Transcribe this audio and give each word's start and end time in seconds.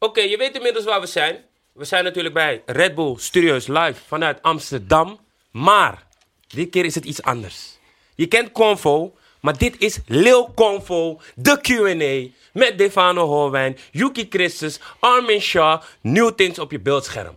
Oké, 0.00 0.20
je 0.20 0.36
weet 0.36 0.54
inmiddels 0.56 0.84
waar 0.84 1.00
we 1.00 1.06
zijn. 1.06 1.44
We 1.72 1.84
zijn 1.84 2.04
natuurlijk 2.04 2.34
bij 2.34 2.62
Red 2.66 2.94
Bull 2.94 3.14
Studios 3.16 3.66
live 3.66 4.00
vanuit 4.06 4.42
Amsterdam. 4.42 5.18
Maar, 5.50 6.06
dit 6.48 6.70
keer 6.70 6.84
is 6.84 6.94
het 6.94 7.04
iets 7.04 7.22
anders. 7.22 7.78
Je 8.14 8.26
kent 8.26 8.52
Convo, 8.52 9.14
maar 9.40 9.58
dit 9.58 9.78
is 9.78 9.98
Lil 10.06 10.52
Convo, 10.54 11.20
de 11.34 11.60
Q&A. 11.60 12.36
Met 12.52 12.78
Defano 12.78 13.26
Holwijn, 13.26 13.78
Yuki 13.90 14.26
Christus, 14.30 14.80
Armin 14.98 15.40
Shaw. 15.40 15.82
New 16.00 16.30
things 16.30 16.58
op 16.58 16.70
je 16.70 16.80
beeldscherm. 16.80 17.34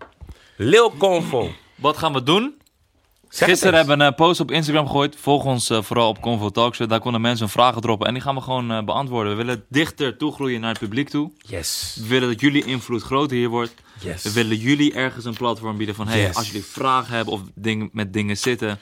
Lil 0.55 0.93
Convo. 0.97 1.51
Wat 1.75 1.97
gaan 1.97 2.13
we 2.13 2.23
doen? 2.23 2.60
Zeg 3.31 3.39
het 3.39 3.49
Gisteren 3.49 3.75
hebben 3.77 3.97
we 3.97 4.03
een 4.03 4.15
post 4.15 4.39
op 4.39 4.51
Instagram 4.51 4.85
gegooid. 4.85 5.15
Volg 5.19 5.43
ons 5.43 5.69
eh, 5.69 5.81
vooral 5.81 6.09
op 6.09 6.21
Convo 6.21 6.49
Talkshow. 6.49 6.89
Daar 6.89 6.99
konden 6.99 7.21
mensen 7.21 7.39
hun 7.45 7.53
vragen 7.53 7.81
droppen. 7.81 8.07
En 8.07 8.13
die 8.13 8.21
gaan 8.23 8.35
we 8.35 8.41
gewoon 8.41 8.71
eh, 8.71 8.83
beantwoorden. 8.83 9.37
We 9.37 9.43
willen 9.43 9.65
dichter 9.69 10.17
toegroeien 10.17 10.61
naar 10.61 10.69
het 10.69 10.79
publiek 10.79 11.09
toe. 11.09 11.31
Yes. 11.37 11.97
We 12.01 12.07
willen 12.07 12.27
dat 12.29 12.39
jullie 12.41 12.65
invloed 12.65 13.01
groter 13.01 13.37
hier 13.37 13.49
wordt. 13.49 13.73
Yes. 13.99 14.23
We 14.23 14.31
willen 14.31 14.57
jullie 14.57 14.93
ergens 14.93 15.25
een 15.25 15.33
platform 15.33 15.77
bieden 15.77 15.95
van... 15.95 16.07
Hey, 16.07 16.19
Yes. 16.21 16.35
als 16.35 16.47
jullie 16.47 16.65
vragen 16.65 17.15
hebben 17.15 17.33
of 17.33 17.41
ding, 17.55 17.89
met 17.93 18.13
dingen 18.13 18.37
zitten... 18.37 18.79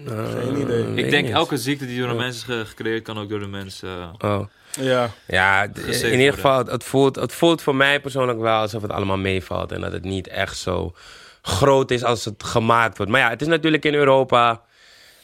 Geen 0.04 0.60
idee. 0.60 0.94
Ik 1.04 1.10
denk 1.10 1.24
niet. 1.26 1.34
elke 1.34 1.56
ziekte 1.56 1.86
die 1.86 1.98
door 2.00 2.08
een 2.08 2.16
mens 2.16 2.36
is 2.36 2.42
ge- 2.42 2.64
gecreëerd, 2.66 3.02
kan 3.02 3.18
ook 3.18 3.28
door 3.28 3.40
de 3.40 3.46
mens. 3.46 3.82
eh, 3.82 4.08
Oh. 4.18 4.46
Ja, 4.80 5.10
Ja, 5.26 5.62
in 6.02 6.18
ieder 6.18 6.32
geval, 6.32 6.64
het 6.64 6.84
voelt, 6.84 7.16
het 7.16 7.32
voelt 7.32 7.62
voor 7.62 7.76
mij 7.76 8.00
persoonlijk 8.00 8.38
wel 8.38 8.60
alsof 8.60 8.82
het 8.82 8.90
allemaal 8.90 9.16
meevalt. 9.16 9.72
En 9.72 9.80
dat 9.80 9.92
het 9.92 10.04
niet 10.04 10.28
echt 10.28 10.58
zo 10.58 10.94
groot 11.42 11.90
is 11.90 12.04
als 12.04 12.24
het 12.24 12.42
gemaakt 12.44 12.96
wordt. 12.96 13.12
Maar 13.12 13.20
ja, 13.20 13.28
het 13.28 13.40
is 13.40 13.46
natuurlijk 13.46 13.84
in 13.84 13.94
Europa. 13.94 14.62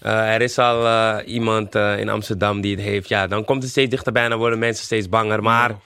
Eh, 0.00 0.34
er 0.34 0.40
is 0.40 0.58
al 0.58 0.86
eh, 0.86 1.16
iemand 1.26 1.74
eh, 1.74 1.98
in 1.98 2.08
Amsterdam 2.08 2.60
die 2.60 2.74
het 2.74 2.84
heeft. 2.84 3.08
Ja, 3.08 3.26
dan 3.26 3.44
komt 3.44 3.62
het 3.62 3.70
steeds 3.70 3.90
dichterbij 3.90 4.22
en 4.22 4.30
dan 4.30 4.38
worden 4.38 4.58
mensen 4.58 4.84
steeds 4.84 5.08
banger. 5.08 5.42
Maar 5.42 5.76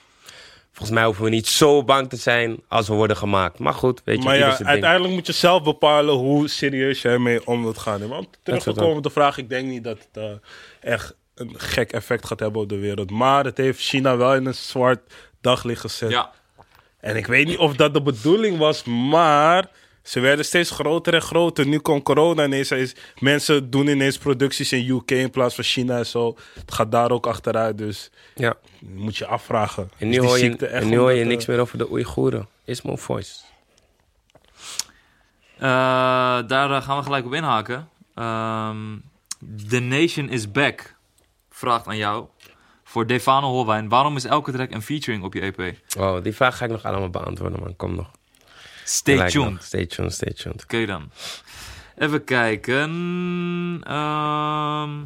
volgens 0.76 0.98
mij 0.98 1.04
hoeven 1.04 1.24
we 1.24 1.30
niet 1.30 1.46
zo 1.46 1.84
bang 1.84 2.08
te 2.08 2.16
zijn 2.16 2.62
als 2.68 2.88
we 2.88 2.94
worden 2.94 3.16
gemaakt. 3.16 3.58
Maar 3.58 3.74
goed, 3.74 4.00
weet 4.04 4.18
je, 4.18 4.24
maar 4.24 4.36
ja, 4.36 4.56
ding. 4.56 4.68
uiteindelijk 4.68 5.14
moet 5.14 5.26
je 5.26 5.32
zelf 5.32 5.62
bepalen 5.62 6.14
hoe 6.14 6.48
serieus 6.48 7.02
je 7.02 7.08
ermee 7.08 7.46
om 7.46 7.62
wilt 7.62 7.78
gaan. 7.78 8.08
Want 8.08 8.28
terug 8.42 8.62
te 8.62 8.68
het 8.68 8.78
komen 8.78 8.96
op 8.96 9.02
de 9.02 9.10
vraag, 9.10 9.38
ik 9.38 9.48
denk 9.48 9.68
niet 9.68 9.84
dat 9.84 9.98
het 9.98 10.22
eh, 10.22 10.92
echt 10.92 11.14
een 11.36 11.54
gek 11.56 11.92
effect 11.92 12.26
gaat 12.26 12.40
hebben 12.40 12.60
op 12.60 12.68
de 12.68 12.78
wereld. 12.78 13.10
Maar 13.10 13.44
het 13.44 13.56
heeft 13.56 13.80
China 13.80 14.16
wel 14.16 14.34
in 14.34 14.46
een 14.46 14.54
zwart 14.54 15.00
daglicht 15.40 15.80
gezet. 15.80 16.10
ja, 16.10 16.30
En 17.00 17.16
ik 17.16 17.26
weet 17.26 17.46
niet 17.46 17.58
of 17.58 17.76
dat 17.76 17.94
de 17.94 18.02
bedoeling 18.02 18.58
was, 18.58 18.84
maar 18.84 19.68
ze 20.02 20.20
werden 20.20 20.44
steeds 20.44 20.70
groter 20.70 21.14
en 21.14 21.22
groter. 21.22 21.66
Nu 21.66 21.78
komt 21.78 22.02
corona 22.02 22.44
ineens. 22.44 22.70
Is, 22.70 22.94
mensen 23.18 23.70
doen 23.70 23.86
ineens 23.88 24.18
producties 24.18 24.72
in 24.72 24.88
UK 24.90 25.10
in 25.10 25.30
plaats 25.30 25.54
van 25.54 25.64
China 25.64 25.98
en 25.98 26.06
zo. 26.06 26.36
Het 26.54 26.72
gaat 26.72 26.90
daar 26.92 27.10
ook 27.10 27.26
achteruit, 27.26 27.78
dus 27.78 28.10
Ja. 28.34 28.54
moet 28.80 29.16
je 29.16 29.26
afvragen. 29.26 29.90
En 29.98 30.08
Is 30.08 30.16
nu 30.16 30.22
hoor 30.26 30.38
je, 30.38 30.44
ziekte 30.44 30.66
echt 30.66 30.82
en 30.82 30.88
nu 30.90 30.96
hoor 30.98 31.10
je 31.10 31.16
omdat, 31.16 31.28
niks 31.30 31.42
eh, 31.42 31.48
meer 31.48 31.60
over 31.60 31.78
de 31.78 31.90
Oeigoeren. 31.90 32.48
Ismo 32.64 32.96
Voice. 32.96 33.34
Eh, 35.56 35.62
daar 36.46 36.70
eh, 36.70 36.82
gaan 36.82 36.96
we 36.96 37.02
gelijk 37.02 37.24
op 37.26 37.32
inhaken. 37.34 37.88
Ehm, 38.14 38.96
The 39.68 39.78
Nation 39.78 40.28
is 40.28 40.50
Back 40.52 40.95
vraagt 41.56 41.86
aan 41.86 41.96
jou. 41.96 42.26
Voor 42.84 43.06
Defano 43.06 43.48
Holwijn, 43.48 43.88
waarom 43.88 44.16
is 44.16 44.24
elke 44.24 44.52
track 44.52 44.70
een 44.70 44.82
featuring 44.82 45.24
op 45.24 45.34
je 45.34 45.40
EP? 45.40 45.76
Oh, 45.98 46.22
die 46.22 46.32
vraag 46.32 46.56
ga 46.56 46.64
ik 46.64 46.70
nog 46.70 46.82
allemaal 46.84 47.10
beantwoorden, 47.10 47.60
man. 47.60 47.76
Kom 47.76 47.94
nog. 47.94 48.10
Stay 48.84 49.14
Gelijk 49.14 49.32
tuned. 49.32 49.50
nog. 49.50 49.62
Stay 49.62 49.86
tuned, 49.86 50.12
stay 50.12 50.32
tuned. 50.32 50.62
Oké 50.62 50.86
dan. 50.86 51.10
Even 51.96 52.24
kijken. 52.24 52.90
Ehm, 53.84 55.04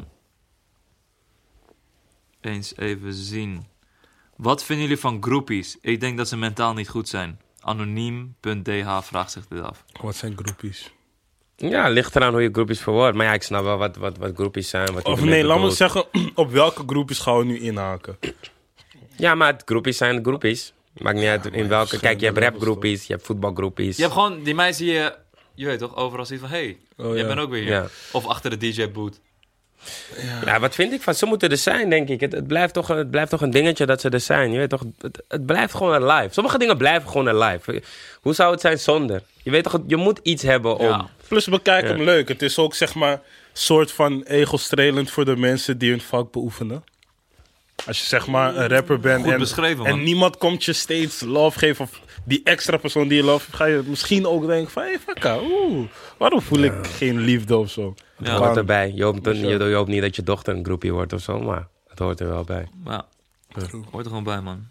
eens 2.41 2.75
even 2.77 3.13
zien. 3.13 3.65
Wat 4.35 4.63
vinden 4.63 4.85
jullie 4.85 5.01
van 5.01 5.23
groepies? 5.23 5.77
Ik 5.81 5.99
denk 5.99 6.17
dat 6.17 6.27
ze 6.27 6.37
mentaal 6.37 6.73
niet 6.73 6.89
goed 6.89 7.09
zijn. 7.09 7.39
Anoniem.dh 7.59 9.01
vraagt 9.01 9.31
zich 9.31 9.47
dit 9.47 9.61
af. 9.61 9.85
Wat 10.01 10.15
zijn 10.15 10.37
groepjes? 10.37 10.91
Ja, 11.69 11.87
ligt 11.89 12.15
eraan 12.15 12.33
hoe 12.33 12.41
je 12.41 12.49
groepjes 12.51 12.79
verwoordt. 12.79 13.17
Maar 13.17 13.25
ja, 13.25 13.33
ik 13.33 13.43
snap 13.43 13.63
wel 13.63 13.77
wat, 13.77 13.95
wat, 13.95 14.17
wat 14.17 14.31
groepjes 14.35 14.69
zijn. 14.69 14.93
Wat 14.93 15.03
Of 15.03 15.23
nee, 15.23 15.43
laat 15.43 15.59
me 15.59 15.69
zeggen, 15.71 16.05
op 16.35 16.51
welke 16.51 16.83
groepjes 16.85 17.19
gaan 17.19 17.37
we 17.37 17.43
nu 17.45 17.59
inhaken? 17.59 18.17
Ja, 19.17 19.35
maar 19.35 19.51
het 19.53 19.61
groepjes 19.65 19.97
zijn 19.97 20.23
groepjes. 20.23 20.73
Maakt 20.97 21.17
niet 21.17 21.27
uit 21.27 21.45
in 21.45 21.67
welke. 21.67 21.99
Kijk, 21.99 22.19
je 22.19 22.25
hebt 22.25 22.37
rapgroepjes, 22.37 23.07
je 23.07 23.13
hebt 23.13 23.25
voetbalgroepjes. 23.25 23.95
Je 23.95 24.01
hebt 24.01 24.13
gewoon 24.13 24.43
die 24.43 24.55
meisden 24.55 24.85
die 24.85 24.95
je, 24.95 25.15
je 25.55 25.65
weet 25.65 25.79
toch, 25.79 25.95
overal 25.95 26.25
ziet 26.25 26.39
van... 26.39 26.49
Hey, 26.49 26.77
Oh, 26.97 27.07
jij 27.07 27.17
ja. 27.21 27.27
bent 27.27 27.39
ook 27.39 27.49
weer 27.49 27.61
hier. 27.61 27.71
Ja. 27.71 27.87
Of 28.11 28.25
achter 28.27 28.49
de 28.49 28.57
DJ-boot. 28.57 29.19
Ja, 30.45 30.59
wat 30.59 30.75
vind 30.75 30.93
ik 30.93 31.01
van? 31.01 31.15
Ze 31.15 31.25
moeten 31.25 31.49
er 31.49 31.57
zijn, 31.57 31.89
denk 31.89 32.09
ik. 32.09 32.19
Het, 32.19 32.31
het, 32.31 32.47
blijft 32.47 32.73
toch, 32.73 32.87
het 32.87 33.11
blijft 33.11 33.29
toch 33.29 33.41
een 33.41 33.51
dingetje 33.51 33.85
dat 33.85 34.01
ze 34.01 34.09
er 34.09 34.19
zijn. 34.19 34.51
Je 34.51 34.57
weet 34.57 34.69
toch, 34.69 34.83
het, 35.01 35.23
het 35.27 35.45
blijft 35.45 35.73
gewoon 35.73 35.93
een 35.93 36.05
live. 36.05 36.33
Sommige 36.33 36.57
dingen 36.57 36.77
blijven 36.77 37.09
gewoon 37.09 37.27
een 37.27 37.37
live. 37.37 37.81
Hoe 38.21 38.33
zou 38.33 38.51
het 38.51 38.61
zijn 38.61 38.79
zonder? 38.79 39.21
Je 39.43 39.51
weet 39.51 39.63
toch, 39.63 39.79
je 39.87 39.95
moet 39.95 40.19
iets 40.23 40.43
hebben 40.43 40.77
om... 40.77 40.87
Ja. 40.87 41.09
Plus 41.27 41.47
bekijk 41.47 41.83
Ja. 41.83 41.89
hem 41.89 42.01
leuk. 42.03 42.27
Het 42.27 42.41
is 42.41 42.57
ook 42.57 42.75
zeg 42.75 42.95
maar 42.95 43.21
soort 43.53 43.91
van 43.91 44.23
ego-strelend 44.23 45.11
voor 45.11 45.25
de 45.25 45.35
mensen 45.35 45.77
die 45.77 45.89
hun 45.89 46.01
vak 46.01 46.31
beoefenen. 46.31 46.83
Als 47.85 47.99
je 47.99 48.05
zeg 48.05 48.27
maar 48.27 48.55
een 48.55 48.67
rapper 48.67 48.99
bent 48.99 49.23
Goed 49.23 49.57
en, 49.57 49.67
en 49.67 49.77
man. 49.77 50.03
niemand 50.03 50.37
komt 50.37 50.63
je 50.63 50.73
steeds 50.73 51.21
love 51.21 51.59
geven 51.59 51.85
of 51.85 52.01
die 52.23 52.41
extra 52.43 52.77
persoon 52.77 53.07
die 53.07 53.17
je 53.17 53.23
love 53.23 53.51
ga 53.51 53.65
je 53.65 53.81
misschien 53.85 54.27
ook 54.27 54.47
denken 54.47 54.71
van, 54.71 54.81
hé, 54.83 54.87
hey, 54.87 54.99
fakka, 54.99 55.39
oeh, 55.41 55.87
waarom 56.17 56.41
voel 56.41 56.59
ik 56.59 56.73
geen 56.97 57.19
liefde 57.19 57.57
of 57.57 57.69
zo? 57.71 57.95
Het 58.21 58.31
Ja. 58.31 58.37
hoort 58.37 58.57
erbij. 58.57 58.91
Je 58.95 59.03
hoopt, 59.03 59.25
je, 59.25 59.47
je 59.47 59.73
hoopt 59.73 59.89
niet 59.89 60.01
dat 60.01 60.15
je 60.15 60.23
dochter 60.23 60.55
een 60.55 60.63
groepje 60.65 60.91
wordt 60.91 61.13
of 61.13 61.21
zo, 61.21 61.39
maar 61.39 61.67
het 61.87 61.99
hoort 61.99 62.19
er 62.19 62.27
wel 62.27 62.43
bij. 62.43 62.67
Ja, 62.85 63.05
hoort 63.91 64.05
er 64.05 64.09
gewoon 64.11 64.23
bij, 64.23 64.41
man. 64.41 64.67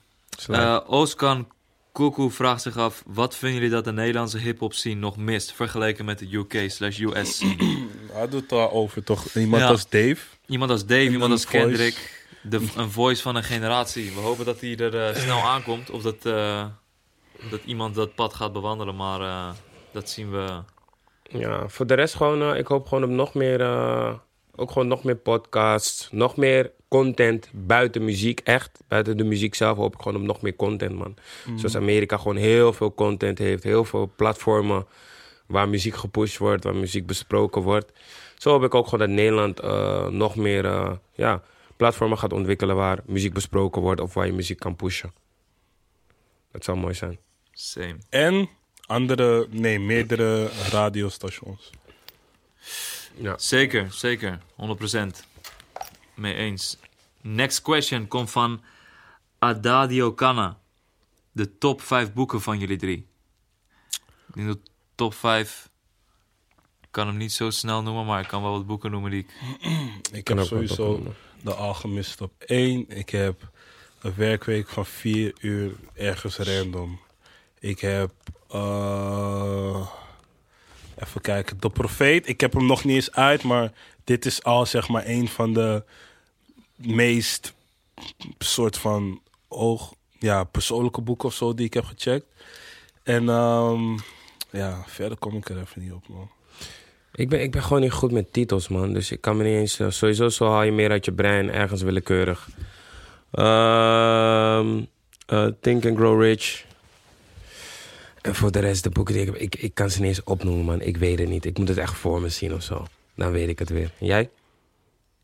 Eh 0.49 0.79
Oskan 0.87 1.49
Koekoe 1.93 2.31
vraagt 2.31 2.63
zich 2.63 2.77
af... 2.77 3.03
Wat 3.07 3.37
vinden 3.37 3.59
jullie 3.59 3.75
dat 3.75 3.85
de 3.85 3.93
Nederlandse 3.93 4.39
hip-hop 4.39 4.73
scene 4.75 5.01
nog 5.01 5.17
mist... 5.17 5.53
vergeleken 5.53 6.05
met 6.05 6.19
de 6.19 6.35
UK 6.35 6.71
slash 6.71 6.99
US 7.01 7.35
scene? 7.37 7.87
Hij 8.13 8.29
doet 8.29 8.43
het 8.43 8.53
al 8.53 8.71
over 8.71 9.05
toch? 9.05 9.35
Iemand 9.35 9.63
Ja. 9.63 9.69
als 9.69 9.89
Dave. 9.89 10.17
Iemand 10.47 10.71
als 10.71 10.87
Dave, 10.87 11.11
iemand 11.11 11.31
als 11.33 11.45
voice. 11.45 11.67
Kendrick. 11.67 12.25
De, 12.43 12.67
een 12.77 12.91
voice 12.91 13.23
van 13.23 13.37
een 13.37 13.45
generatie. 13.45 14.15
We 14.15 14.21
hopen 14.21 14.45
dat 14.45 14.61
hij 14.61 14.77
er 14.77 15.09
eh, 15.09 15.17
snel 15.23 15.39
aankomt. 15.55 15.91
Of 15.91 16.03
dat, 16.03 16.27
eh, 16.27 16.65
dat 17.51 17.61
iemand 17.65 17.95
dat 17.95 18.15
pad 18.15 18.35
gaat 18.35 18.53
bewandelen. 18.53 18.97
Maar 18.97 19.21
eh, 19.21 19.51
dat 19.93 20.11
zien 20.11 20.31
we... 20.31 20.63
Ja, 21.33 21.69
voor 21.69 21.87
de 21.87 21.95
rest 21.95 22.15
gewoon, 22.15 22.43
eh, 22.43 22.59
ik 22.59 22.67
hoop 22.67 22.87
gewoon 22.87 23.05
op 23.05 23.11
nog 23.11 23.35
meer, 23.35 23.61
eh, 23.61 24.15
ook 24.57 24.71
gewoon 24.71 24.89
nog 24.89 25.05
meer 25.05 25.17
podcasts, 25.17 26.09
nog 26.13 26.37
meer 26.37 26.73
content 26.89 27.49
buiten 27.53 28.05
muziek, 28.05 28.41
echt. 28.41 28.81
Buiten 28.89 29.17
de 29.17 29.25
muziek 29.25 29.55
zelf 29.55 29.77
hoop 29.77 29.95
ik 29.95 30.01
gewoon 30.03 30.21
op 30.21 30.27
nog 30.27 30.43
meer 30.43 30.57
content, 30.57 30.95
man. 30.95 31.17
Zoals 31.57 31.77
Amerika 31.77 32.17
gewoon 32.17 32.37
heel 32.37 32.73
veel 32.73 32.95
content 32.95 33.39
heeft, 33.39 33.63
heel 33.63 33.85
veel 33.85 34.13
platformen 34.17 34.87
waar 35.51 35.69
muziek 35.69 35.95
gepusht 35.95 36.39
wordt, 36.39 36.65
waar 36.65 36.77
muziek 36.77 37.07
besproken 37.07 37.63
wordt. 37.63 37.93
zo 38.39 38.51
hoop 38.51 38.63
ik 38.65 38.75
ook 38.75 38.85
gewoon 38.85 39.07
dat 39.07 39.17
Nederland 39.17 39.61
eh, 39.61 40.09
nog 40.09 40.37
meer 40.37 40.65
eh, 40.65 40.93
ja, 41.13 41.43
platformen 41.77 42.19
gaat 42.19 42.33
ontwikkelen 42.33 42.77
waar 42.77 42.99
muziek 43.07 43.33
besproken 43.33 43.83
wordt 43.83 44.01
of 44.01 44.15
waar 44.15 44.27
je 44.27 44.33
muziek 44.33 44.59
kan 44.59 44.77
pushen. 44.77 45.13
Dat 46.53 46.65
zou 46.65 46.79
mooi 46.79 46.95
zijn. 46.95 47.19
Same. 47.53 47.97
En 48.09 48.49
andere, 48.91 49.47
nee, 49.51 49.81
meerdere 49.81 50.49
radiostations. 50.71 51.71
Ja. 53.15 53.39
Zeker, 53.39 53.93
zeker. 53.93 54.39
100%. 54.57 55.25
Mee 56.15 56.35
eens. 56.35 56.77
Next 57.21 57.63
question 57.63 58.09
komt 58.09 58.31
van 58.31 58.63
Adadio 59.39 60.15
Canna. 60.15 60.59
De 61.33 61.59
top 61.59 61.83
5 61.83 62.13
boeken 62.13 62.41
van 62.41 62.59
jullie 62.59 62.77
drie. 62.77 63.07
Ik 64.29 64.35
denk 64.35 64.47
dat 64.47 64.59
top 64.95 65.15
5... 65.15 65.69
Ik 66.81 66.89
kan 66.91 67.07
hem 67.07 67.17
niet 67.17 67.33
zo 67.33 67.51
snel 67.51 67.83
noemen, 67.83 68.07
maar 68.07 68.21
ik 68.21 68.29
kan 68.29 68.43
wel 68.43 68.53
wat 68.53 68.67
boeken 68.67 68.91
noemen 68.91 69.11
die 69.11 69.21
ik... 69.21 69.31
Ik 70.19 70.25
Kan 70.25 70.37
heb 70.37 70.47
sowieso 70.47 71.15
de 71.43 71.55
Alchemist 71.55 72.21
op 72.21 72.33
1. 72.39 72.89
Ik 72.89 73.11
heb 73.11 73.51
een 74.01 74.15
werkweek 74.17 74.69
van 74.69 74.87
4 74.87 75.33
uur 75.41 75.73
ergens 75.95 76.37
random. 76.37 77.01
Ik 77.59 77.81
heb... 77.81 78.13
eh, 78.53 79.87
even 80.99 81.21
kijken. 81.21 81.61
De 81.61 81.71
Profeet. 81.71 82.29
Ik 82.29 82.41
heb 82.41 82.53
hem 82.53 82.67
nog 82.67 82.85
niet 82.85 82.95
eens 82.95 83.13
uit, 83.13 83.43
maar 83.43 83.73
dit 84.05 84.27
is 84.27 84.43
al 84.43 84.67
zeg 84.67 84.89
maar 84.89 85.07
een 85.07 85.29
van 85.29 85.53
de 85.53 85.85
meest 86.75 87.55
soort 88.39 88.79
van 88.79 89.21
oog, 89.49 89.95
ja, 90.19 90.45
persoonlijke 90.45 91.01
boeken 91.01 91.29
of 91.29 91.35
zo 91.35 91.55
die 91.55 91.67
ik 91.67 91.75
heb 91.75 91.85
gecheckt. 91.85 92.27
En 93.03 93.29
ehm, 93.29 93.97
ja, 94.51 94.83
verder 94.87 95.19
kom 95.19 95.37
ik 95.37 95.49
er 95.49 95.61
even 95.61 95.83
niet 95.83 95.93
op, 95.93 96.09
man. 96.09 96.31
Ik 97.13 97.29
ben, 97.29 97.43
ik 97.43 97.51
ben 97.51 97.63
gewoon 97.63 97.81
niet 97.81 97.93
goed 97.93 98.13
met 98.13 98.33
titels, 98.33 98.69
man. 98.69 98.93
Dus 98.93 99.11
ik 99.11 99.21
kan 99.21 99.37
me 99.37 99.45
niet 99.45 99.55
eens... 99.55 99.79
eh, 99.79 99.91
sowieso 99.91 100.29
zo 100.29 100.51
haal 100.51 100.63
je 100.63 100.73
meer 100.73 100.91
uit 100.91 101.05
je 101.05 101.13
brein, 101.13 101.51
ergens 101.51 101.83
willekeurig. 101.83 102.49
Eh, 103.31 104.67
Think 105.61 105.87
and 105.87 105.97
Grow 105.97 106.23
Rich. 106.23 106.65
En 108.23 108.35
voor 108.35 108.53
de 108.53 108.59
rest, 108.59 108.83
de 108.83 108.91
boeken 108.91 109.15
die 109.15 109.23
ik 109.23 109.29
heb... 109.33 109.41
Ik, 109.41 109.55
ik 109.57 109.75
kan 109.75 109.91
ze 109.91 110.01
niet 110.01 110.09
eens 110.09 110.25
opnoemen, 110.25 110.65
man. 110.65 110.81
Ik 110.81 110.97
weet 110.97 111.19
het 111.19 111.29
niet. 111.29 111.45
Ik 111.45 111.59
moet 111.59 111.69
het 111.69 111.79
echt 111.79 111.97
voor 111.97 112.21
me 112.21 112.29
zien 112.29 112.55
of 112.55 112.63
zo. 112.63 112.87
Dan 113.15 113.31
weet 113.31 113.49
ik 113.49 113.59
het 113.59 113.69
weer. 113.69 113.93
En 113.99 114.07
jij? 114.07 114.31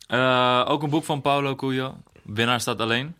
Eh, 0.06 0.64
ook 0.68 0.82
een 0.82 0.90
boek 0.90 1.04
van 1.04 1.20
Paulo 1.20 1.54
Coelho. 1.54 1.96
Winnaar 2.22 2.60
staat 2.60 2.78
alleen. 2.80 3.14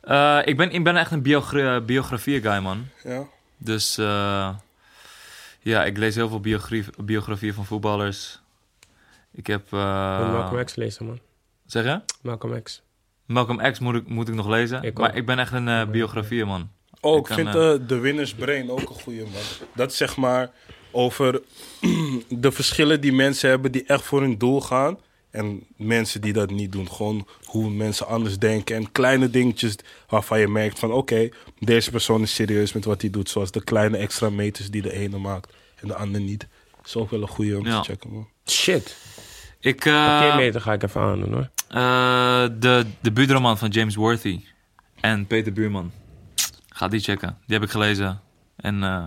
Eh, 0.00 0.38
ik, 0.44 0.56
ben, 0.56 0.70
ik 0.70 0.84
ben 0.84 0.96
echt 0.96 1.10
een 1.10 1.22
biogra 1.22 1.80
biografie-guy, 1.80 2.58
man. 2.58 2.86
Ja. 3.04 3.22
Dus 3.56 3.98
eh, 3.98 4.54
ja, 5.60 5.84
ik 5.84 5.96
lees 5.96 6.14
heel 6.14 6.28
veel 6.28 6.40
biografie, 6.40 6.84
biografieën 7.04 7.54
van 7.54 7.64
voetballers. 7.66 8.40
Ik 9.32 9.46
heb... 9.46 9.72
eh, 9.72 10.32
Malcolm 10.32 10.64
X 10.64 10.74
lezen, 10.74 11.06
man. 11.06 11.20
Zeg 11.66 11.84
je? 11.84 12.00
Malcolm 12.20 12.62
X. 12.62 12.82
Malcolm 13.26 13.72
X 13.72 13.78
moet 13.78 13.94
ik, 13.94 14.08
moet 14.08 14.28
ik 14.28 14.34
nog 14.34 14.48
lezen. 14.48 14.82
Ik 14.82 14.98
maar 14.98 15.16
ik 15.16 15.26
ben 15.26 15.38
echt 15.38 15.52
een 15.52 15.90
biografie, 15.90 16.44
man. 16.44 16.70
Oh, 17.04 17.18
Ik 17.18 17.26
vind 17.26 17.46
eh, 17.48 17.72
de 17.86 17.98
Winners 17.98 18.34
Brain 18.34 18.70
ook 18.70 18.80
een 18.80 18.86
goede 19.02 19.22
man. 19.22 19.42
Dat 19.74 19.90
is 19.90 19.96
zeg 19.96 20.16
maar 20.16 20.50
over 20.90 21.40
de 22.28 22.52
verschillen 22.52 23.00
die 23.00 23.12
mensen 23.12 23.48
hebben 23.48 23.72
die 23.72 23.84
echt 23.86 24.02
voor 24.04 24.20
hun 24.20 24.38
doel 24.38 24.60
gaan. 24.60 24.98
En 25.30 25.62
mensen 25.76 26.20
die 26.20 26.32
dat 26.32 26.50
niet 26.50 26.72
doen. 26.72 26.90
Gewoon 26.90 27.26
hoe 27.44 27.70
mensen 27.70 28.06
anders 28.06 28.38
denken. 28.38 28.76
En 28.76 28.92
kleine 28.92 29.30
dingetjes 29.30 29.74
waarvan 30.08 30.40
je 30.40 30.48
merkt 30.48 30.78
van... 30.78 30.92
Oké, 30.92 31.28
deze 31.58 31.90
persoon 31.90 32.22
is 32.22 32.34
serieus 32.34 32.72
met 32.72 32.84
wat 32.84 33.00
hij 33.00 33.10
doet. 33.10 33.28
Zoals 33.28 33.50
de 33.50 33.64
kleine 33.64 33.96
extra 33.96 34.30
meters 34.30 34.70
die 34.70 34.82
de 34.82 34.92
ene 34.92 35.18
maakt 35.18 35.52
en 35.80 35.88
de 35.88 35.94
ander 35.94 36.20
niet. 36.20 36.46
is 36.84 36.96
ook 36.96 37.10
wel 37.10 37.22
een 37.22 37.28
goede 37.28 37.58
om 37.58 37.66
Ja. 37.66 37.80
te 37.80 37.90
checken, 37.90 38.10
man. 38.12 38.28
Shit. 38.46 38.96
Ik, 39.60 39.84
eh, 39.84 40.20
Oké, 40.26 40.36
meter 40.36 40.60
ga 40.60 40.72
ik 40.72 40.82
even 40.82 41.00
aandoen, 41.00 41.32
hoor. 41.32 41.50
eh, 41.68 42.46
de 42.58 42.84
debuutroman 43.00 43.58
van 43.58 43.68
James 43.68 43.94
Worthy 43.94 44.40
en 45.00 45.26
Peter 45.26 45.52
Buurman. 45.52 45.92
Ga 46.76 46.88
die 46.88 47.00
checken. 47.00 47.38
Die 47.46 47.54
heb 47.56 47.64
ik 47.64 47.70
gelezen. 47.70 48.20
En 48.56 48.82
eh, 48.82 49.06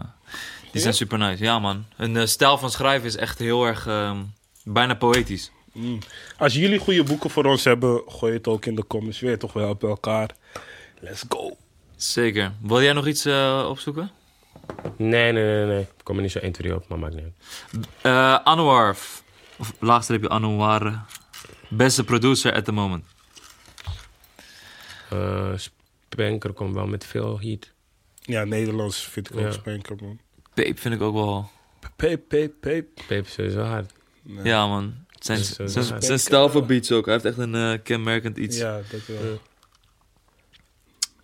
die 0.71 0.81
zijn 0.81 0.93
super 0.93 1.17
nice. 1.17 1.43
Ja, 1.43 1.59
man. 1.59 1.85
Hun 1.95 2.17
eh, 2.17 2.25
stijl 2.25 2.57
van 2.57 2.71
schrijven 2.71 3.07
is 3.07 3.15
echt 3.15 3.39
heel 3.39 3.65
erg... 3.65 3.87
ehm, 3.87 4.17
bijna 4.63 4.93
poëtisch. 4.93 5.51
Mm. 5.73 5.99
Als 6.37 6.53
jullie 6.53 6.79
goede 6.79 7.03
boeken 7.03 7.29
voor 7.29 7.45
ons 7.45 7.63
hebben, 7.63 8.01
gooi 8.07 8.33
het 8.33 8.47
ook 8.47 8.65
in 8.65 8.75
de 8.75 8.87
comments. 8.87 9.19
Weer 9.19 9.39
toch 9.39 9.53
wel 9.53 9.69
op 9.69 9.83
elkaar. 9.83 10.29
Let's 10.99 11.23
go. 11.29 11.57
Zeker. 11.95 12.51
Wil 12.61 12.81
jij 12.81 12.93
nog 12.93 13.07
iets 13.07 13.25
eh, 13.25 13.65
opzoeken? 13.69 14.11
Nee, 14.97 15.31
nee, 15.31 15.43
nee, 15.43 15.65
nee. 15.65 15.81
Ik 15.81 16.03
kom 16.03 16.15
er 16.15 16.21
niet 16.21 16.31
zo 16.31 16.39
1, 16.39 16.51
2, 16.51 16.67
3 16.67 16.79
op, 16.81 16.87
maar 16.89 16.99
maakt 16.99 17.13
niet 17.15 17.23
uit. 17.23 17.87
Eh 18.01 18.45
Anwar, 18.45 18.95
f- 18.95 19.23
of 19.57 19.73
laagstreepje 19.79 20.29
Anwar, 20.29 21.05
beste 21.69 22.03
producer 22.03 22.53
at 22.53 22.65
the 22.65 22.71
moment. 22.71 23.03
Spanker 26.09 26.53
komt 26.53 26.73
wel 26.73 26.87
met 26.87 27.05
veel 27.05 27.39
heat. 27.39 27.71
Ja, 28.21 28.43
Nederlands 28.43 29.07
vind 29.07 29.29
ik 29.29 29.35
ook 29.35 29.41
Ja. 29.41 29.51
spanker, 29.51 29.95
man. 30.01 30.19
Peep 30.53 30.79
vind 30.79 30.93
ik 30.95 31.01
ook 31.01 31.13
wel... 31.13 31.49
Peep, 31.95 32.21
peep, 32.27 32.53
peep. 32.59 32.87
Pepe 33.07 33.27
is 33.27 33.33
sowieso 33.33 33.61
hard. 33.61 33.91
Nee. 34.21 34.43
Ja, 34.45 34.67
man. 34.67 34.93
Zijn, 35.19 35.37
Dus, 35.37 35.57
eh, 35.57 35.95
zijn, 35.99 36.19
stijl 36.19 36.49
voor 36.49 36.65
beats 36.65 36.91
ook. 36.91 37.05
Hij 37.05 37.13
heeft 37.13 37.25
echt 37.25 37.37
een 37.37 37.55
eh, 37.55 37.73
kenmerkend 37.83 38.37
iets. 38.37 38.57
Ja, 38.57 38.79
dat 38.91 39.01
wel. 39.05 39.39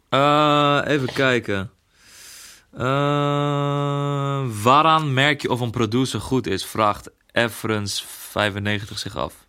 Eh, 0.10 0.82
even 0.94 1.14
kijken. 1.14 1.72
Eh, 2.74 2.80
waaraan 4.64 5.14
merk 5.14 5.42
je 5.42 5.50
of 5.50 5.60
een 5.60 5.72
producer 5.72 6.20
goed 6.22 6.48
is? 6.48 6.66
Vraagt 6.66 7.10
Efrens95 7.32 8.94
zich 8.98 9.16
af. 9.18 9.46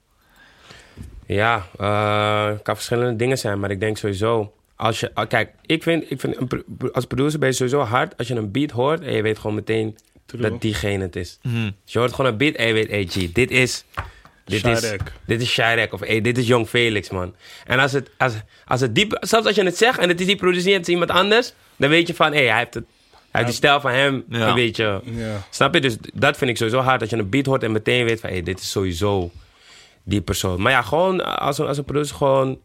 Ja, 1.26 1.66
eh, 1.78 2.46
het 2.46 2.62
kan 2.62 2.74
verschillende 2.74 3.16
dingen 3.16 3.38
zijn, 3.38 3.60
maar 3.60 3.70
ik 3.70 3.80
denk 3.80 3.96
sowieso. 3.96 4.54
Als 4.76 5.00
je, 5.00 5.10
ah, 5.14 5.28
kijk, 5.28 5.50
ik 5.66 5.82
vind, 5.82 6.10
ik 6.10 6.20
vind 6.20 6.36
een 6.40 6.64
als 6.92 7.04
producer 7.04 7.38
ben 7.38 7.48
je 7.48 7.54
sowieso 7.54 7.80
hard 7.80 8.16
als 8.16 8.28
je 8.28 8.34
een 8.34 8.50
beat 8.50 8.70
hoort 8.70 9.00
en 9.00 9.12
je 9.14 9.22
weet 9.22 9.38
gewoon 9.38 9.54
meteen 9.54 9.96
True. 10.26 10.42
dat 10.42 10.60
diegene 10.60 11.02
het 11.02 11.16
is. 11.16 11.38
Mhm. 11.42 11.70
Dus 11.84 11.92
je 11.92 11.98
hoort 11.98 12.12
gewoon 12.12 12.30
een 12.30 12.36
beat 12.36 12.54
en 12.54 12.66
je 12.66 12.72
weet, 12.72 12.90
hey 12.90 13.06
G, 13.06 13.32
dit 13.32 13.50
is. 13.50 13.84
Dit 14.44 14.64
is, 14.64 14.78
Shirek. 14.78 15.12
dit 15.26 15.40
is 15.42 15.50
Shirek 15.50 15.92
of 15.92 16.00
hey, 16.00 16.20
dit 16.20 16.38
is 16.38 16.46
Jong 16.46 16.68
Felix, 16.68 17.10
man. 17.10 17.34
En 17.66 17.78
als 17.78 17.92
het, 17.92 18.10
als, 18.18 18.32
als 18.64 18.80
het 18.80 18.94
diep, 18.94 19.16
zelfs 19.20 19.46
als 19.46 19.56
je 19.56 19.64
het 19.64 19.76
zegt 19.76 19.98
en 19.98 20.08
het 20.08 20.20
is 20.20 20.26
die 20.26 20.36
producer 20.36 20.70
en 20.72 20.78
het 20.78 20.86
is 20.88 20.92
iemand 20.92 21.10
anders, 21.10 21.52
dan 21.76 21.90
weet 21.90 22.06
je 22.06 22.14
van, 22.14 22.32
hé, 22.32 22.38
hey, 22.38 22.46
hij 22.48 22.58
heeft 22.58 22.74
het. 22.74 22.84
Hij 23.10 23.42
heeft 23.42 23.46
die 23.46 23.54
stijl 23.54 23.80
van 23.80 23.90
hem 23.90 24.24
Ja. 24.28 24.48
een 24.48 24.54
beetje. 24.54 25.02
Ja. 25.04 25.46
Snap 25.50 25.74
je? 25.74 25.80
Dus 25.80 25.96
dat 26.14 26.36
vind 26.36 26.50
ik 26.50 26.56
sowieso 26.56 26.80
hard. 26.80 27.00
Dat 27.00 27.10
je 27.10 27.16
een 27.16 27.30
beat 27.30 27.46
hoort 27.46 27.62
en 27.62 27.72
meteen 27.72 28.04
weet 28.04 28.20
van... 28.20 28.30
Hé, 28.30 28.42
dit 28.42 28.60
is 28.60 28.70
sowieso 28.70 29.30
die 30.02 30.20
persoon. 30.20 30.62
Maar 30.62 30.72
ja, 30.72 30.82
gewoon 30.82 31.38
als 31.38 31.58
een, 31.58 31.66
als 31.66 31.78
een 31.78 31.84
producer 31.84 32.16
gewoon 32.16 32.58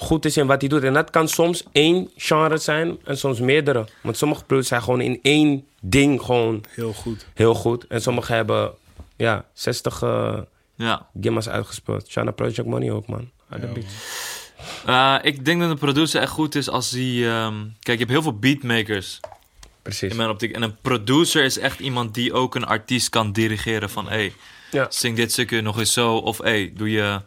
goed 0.00 0.24
is 0.24 0.36
in 0.36 0.46
wat 0.46 0.60
hij 0.60 0.68
doet. 0.68 0.82
En 0.82 0.92
dat 0.92 1.10
kan 1.10 1.28
soms 1.28 1.64
één 1.72 2.10
genre 2.16 2.56
zijn 2.56 2.98
en 3.04 3.18
soms 3.18 3.40
meerdere. 3.40 3.86
Want 4.02 4.16
sommige 4.16 4.40
producers 4.44 4.68
zijn 4.68 4.82
gewoon 4.82 5.00
in 5.00 5.18
één 5.22 5.66
ding 5.80 6.22
gewoon 6.22 6.64
Heel 6.74 6.92
goed. 6.92 7.26
heel 7.34 7.54
goed. 7.54 7.86
En 7.86 8.02
sommigen 8.02 8.34
hebben 8.34 8.70
ja, 9.16 9.44
60 9.52 10.02
eh 10.02 10.38
Ja. 10.74 11.06
gimmas 11.20 11.48
uitgespeeld. 11.48 12.08
Shana 12.08 12.30
Project 12.30 12.64
Money 12.66 12.90
ook, 12.90 13.06
man. 13.06 13.30
Ja, 13.50 13.58
beats. 13.58 13.94
Eh, 14.86 15.14
ik 15.22 15.44
denk 15.44 15.60
dat 15.60 15.70
een 15.70 15.78
producer 15.78 16.20
echt 16.20 16.30
goed 16.30 16.54
is 16.54 16.68
als 16.68 16.90
hij... 16.90 17.28
ehm, 17.28 17.54
kijk, 17.80 17.98
je 17.98 18.04
hebt 18.04 18.10
heel 18.10 18.22
veel 18.22 18.38
beatmakers 18.38 19.20
Precies. 19.82 20.10
in 20.10 20.16
mijn 20.16 20.28
optiek. 20.30 20.52
En 20.52 20.62
een 20.62 20.76
producer 20.80 21.44
is 21.44 21.58
echt 21.58 21.80
iemand 21.80 22.14
die 22.14 22.32
ook 22.32 22.54
een 22.54 22.66
artiest 22.66 23.08
kan 23.08 23.32
dirigeren. 23.32 23.90
Van, 23.90 24.04
hé, 24.04 24.10
hey, 24.10 24.32
Ja. 24.70 24.86
zing 24.90 25.16
dit 25.16 25.32
stukje 25.32 25.60
nog 25.60 25.78
eens 25.78 25.92
zo. 25.92 26.16
Of, 26.16 26.38
hé, 26.38 26.44
hey, 26.44 26.72
doe 26.76 26.90
je 26.90 27.20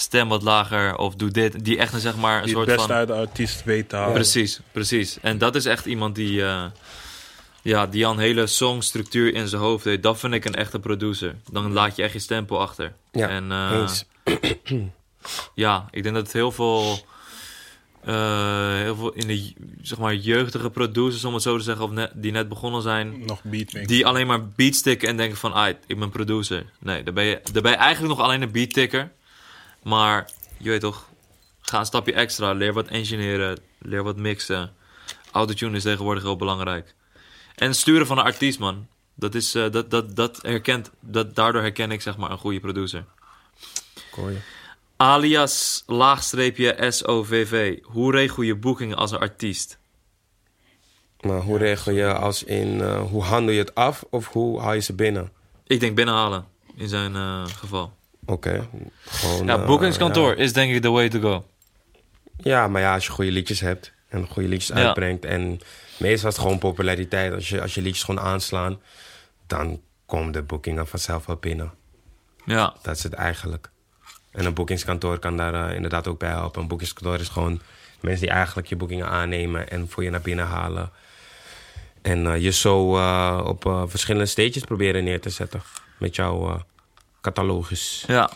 stem 0.00 0.28
wat 0.28 0.42
lager. 0.42 0.96
Of 0.96 1.14
doe 1.14 1.30
dit. 1.30 1.64
Die 1.64 1.78
echt 1.78 1.92
een, 1.92 2.00
zeg 2.00 2.16
maar, 2.16 2.38
een 2.38 2.44
Die 2.44 2.58
het 2.58 2.64
soort 2.64 2.76
beste 2.76 2.86
van... 2.86 2.96
uit 2.96 3.08
de 3.08 3.14
artiest 3.14 3.64
weet 3.64 3.88
te 3.88 3.96
halen. 3.96 4.14
Precies, 4.14 4.60
precies. 4.72 5.18
En 5.20 5.38
dat 5.38 5.54
is 5.54 5.64
echt 5.64 5.86
iemand 5.86 6.14
die, 6.14 6.44
eh, 6.44 6.64
ja, 7.62 7.86
die 7.86 8.06
al 8.06 8.12
een 8.12 8.18
hele 8.18 8.46
songstructuur 8.46 9.34
in 9.34 9.48
zijn 9.48 9.62
hoofd 9.62 9.84
heeft. 9.84 10.02
Dat 10.02 10.18
vind 10.18 10.34
ik 10.34 10.44
een 10.44 10.54
echte 10.54 10.78
producer. 10.78 11.34
Dan 11.50 11.72
laat 11.72 11.96
je 11.96 12.02
echt 12.02 12.12
je 12.12 12.18
stempel 12.18 12.60
achter. 12.60 12.92
Ja, 13.12 13.28
en, 13.28 13.52
eh. 13.52 13.88
Ja, 15.54 15.88
ik 15.90 16.02
denk 16.02 16.14
dat 16.14 16.32
heel 16.32 16.52
veel, 16.52 16.98
eh, 18.04 18.74
heel 18.74 18.96
veel 18.96 19.12
in 19.12 19.26
de 19.26 19.52
zeg 19.82 19.98
maar, 19.98 20.14
jeugdige 20.14 20.70
producers, 20.70 21.24
om 21.24 21.34
het 21.34 21.42
zo 21.42 21.56
te 21.56 21.62
zeggen, 21.62 21.84
of 21.84 21.90
net, 21.90 22.10
die 22.14 22.32
net 22.32 22.48
begonnen 22.48 22.82
zijn, 22.82 23.24
Nog 23.26 23.40
die 23.84 24.06
alleen 24.06 24.26
maar 24.26 24.48
beats 24.48 24.82
tikken 24.82 25.08
en 25.08 25.16
denken 25.16 25.38
van, 25.38 25.52
ah, 25.52 25.68
ik 25.86 25.98
ben 25.98 26.10
producer. 26.10 26.66
Nee, 26.78 27.02
dan 27.02 27.14
ben, 27.14 27.24
je, 27.24 27.40
dan 27.52 27.62
ben 27.62 27.72
je 27.72 27.78
eigenlijk 27.78 28.14
nog 28.14 28.26
alleen 28.26 28.42
een 28.42 28.50
beat 28.50 28.72
tikker. 28.72 29.12
Maar 29.86 30.30
je 30.58 30.70
weet 30.70 30.80
toch, 30.80 31.08
ga 31.60 31.78
een 31.78 31.86
stapje 31.86 32.12
extra, 32.12 32.52
leer 32.52 32.72
wat 32.72 32.88
engineeren, 32.88 33.58
leer 33.78 34.02
wat 34.02 34.16
mixen. 34.16 34.74
Autotune 35.30 35.76
is 35.76 35.82
tegenwoordig 35.82 36.22
heel 36.22 36.36
belangrijk. 36.36 36.94
En 37.54 37.74
sturen 37.74 38.06
van 38.06 38.18
een 38.18 38.24
artiest, 38.24 38.58
man. 38.58 38.86
Dat 39.14 39.34
is, 39.34 39.54
eh, 39.54 39.70
dat, 39.70 39.90
dat, 39.90 40.16
dat 40.16 40.38
herkent, 40.42 40.90
dat, 41.00 41.34
daardoor 41.34 41.60
herken 41.60 41.90
ik 41.90 42.02
zeg 42.02 42.16
maar 42.16 42.30
een 42.30 42.38
goede 42.38 42.60
producer. 42.60 43.04
Alias 44.96 45.82
laagstreepje 45.86 46.90
SOVV. 46.90 47.78
Hoe 47.82 48.12
regel 48.12 48.42
je 48.42 48.54
boekingen 48.54 48.96
als 48.96 49.10
een 49.10 49.18
artiest? 49.18 49.78
Maar 51.20 51.40
hoe 51.40 51.58
regel 51.58 51.92
je 51.92 52.14
als 52.14 52.44
in... 52.44 52.80
eh, 52.80 53.02
hoe 53.02 53.22
handel 53.22 53.54
je 53.54 53.60
het 53.60 53.74
af 53.74 54.04
of 54.10 54.28
hoe 54.28 54.60
haal 54.60 54.74
je 54.74 54.80
ze 54.80 54.92
binnen? 54.92 55.32
Ik 55.66 55.80
denk 55.80 55.96
binnenhalen. 55.96 56.46
in 56.76 56.88
zijn 56.88 57.16
eh, 57.16 57.46
geval. 57.46 57.92
Oké. 58.26 58.68
Ja, 59.44 59.58
eh, 59.58 59.66
boekingskantoor 59.66 60.36
ja. 60.36 60.42
is 60.42 60.52
denk 60.52 60.74
ik 60.74 60.82
the 60.82 60.90
way 60.90 61.08
to 61.08 61.20
go. 61.20 61.44
Ja, 62.36 62.68
maar 62.68 62.80
ja, 62.80 62.94
als 62.94 63.06
je 63.06 63.12
goede 63.12 63.30
liedjes 63.30 63.60
hebt 63.60 63.92
en 64.08 64.26
goede 64.26 64.48
liedjes 64.48 64.76
Ja. 64.76 64.84
uitbrengt. 64.84 65.24
En 65.24 65.60
meestal 65.98 66.28
is 66.28 66.34
het 66.36 66.38
gewoon 66.38 66.58
populariteit. 66.58 67.32
Als 67.32 67.48
je, 67.48 67.60
als 67.62 67.74
je 67.74 67.82
liedjes 67.82 68.02
gewoon 68.04 68.24
aanslaan, 68.24 68.80
dan 69.46 69.80
komen 70.06 70.32
de 70.32 70.42
boekingen 70.42 70.86
vanzelf 70.86 71.26
wel 71.26 71.36
binnen. 71.36 71.72
Ja, 72.44 72.74
Dat 72.82 72.96
is 72.96 73.02
het 73.02 73.12
eigenlijk. 73.12 73.70
En 74.32 74.44
een 74.44 74.54
boekingskantoor 74.54 75.18
kan 75.18 75.36
daar 75.36 75.68
eh, 75.68 75.74
inderdaad 75.74 76.06
ook 76.08 76.18
bij 76.18 76.28
helpen. 76.30 76.62
Een 76.62 76.68
boekingskantoor 76.68 77.20
is 77.20 77.28
gewoon 77.28 77.60
mensen 78.00 78.20
die 78.26 78.34
eigenlijk 78.34 78.68
je 78.68 78.76
boekingen 78.76 79.08
aannemen 79.08 79.70
en 79.70 79.88
voor 79.88 80.04
je 80.04 80.10
naar 80.10 80.20
binnen 80.20 80.46
halen. 80.46 80.90
En 82.02 82.26
eh, 82.26 82.42
je 82.42 82.52
zo 82.52 82.78
op 83.44 83.84
verschillende 83.86 84.26
stages 84.26 84.62
proberen 84.64 85.04
neer 85.04 85.20
te 85.20 85.30
zetten. 85.30 85.62
Met 85.98 86.16
jouw 86.16 86.64
catalogus. 87.32 88.04
ja. 88.06 88.30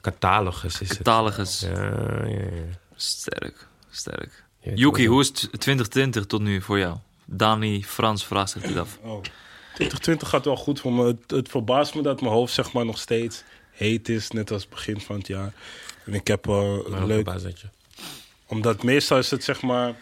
Catalogus 0.00 0.80
is 0.80 0.88
het. 0.88 0.96
Catalogus. 0.98 1.60
Ja, 1.60 1.68
ja, 1.68 2.26
ja. 2.26 2.64
Sterk, 2.96 3.66
sterk. 3.90 4.44
Yuki, 4.74 5.06
hoe 5.06 5.20
is 5.20 5.30
t- 5.30 5.48
2020 5.50 6.26
tot 6.26 6.40
nu 6.40 6.62
voor 6.62 6.78
jou? 6.78 6.96
Dani 7.24 7.84
Frans 7.84 8.26
vraagt 8.26 8.50
zich 8.50 8.62
dit 8.62 8.76
af. 8.76 8.98
Oh. 9.02 9.22
2020 9.74 10.28
gaat 10.28 10.44
wel 10.44 10.56
goed 10.56 10.80
voor 10.80 10.92
me. 10.92 11.06
Het, 11.06 11.30
het 11.30 11.48
verbaast 11.48 11.94
me 11.94 12.02
dat 12.02 12.20
mijn 12.20 12.32
hoofd 12.32 12.54
zeg 12.54 12.72
maar 12.72 12.84
nog 12.84 12.98
steeds 12.98 13.42
heet 13.70 14.08
is, 14.08 14.30
net 14.30 14.50
als 14.50 14.68
begin 14.68 15.00
van 15.00 15.16
het 15.16 15.26
jaar. 15.26 15.52
En 16.04 16.14
ik 16.14 16.26
heb 16.26 16.48
eh, 16.48 16.76
een 16.86 17.06
leuk, 17.06 17.28
omdat 18.46 18.82
meestal 18.82 19.18
is 19.18 19.30
het 19.30 19.44
zeg 19.44 19.62
maar 19.62 19.94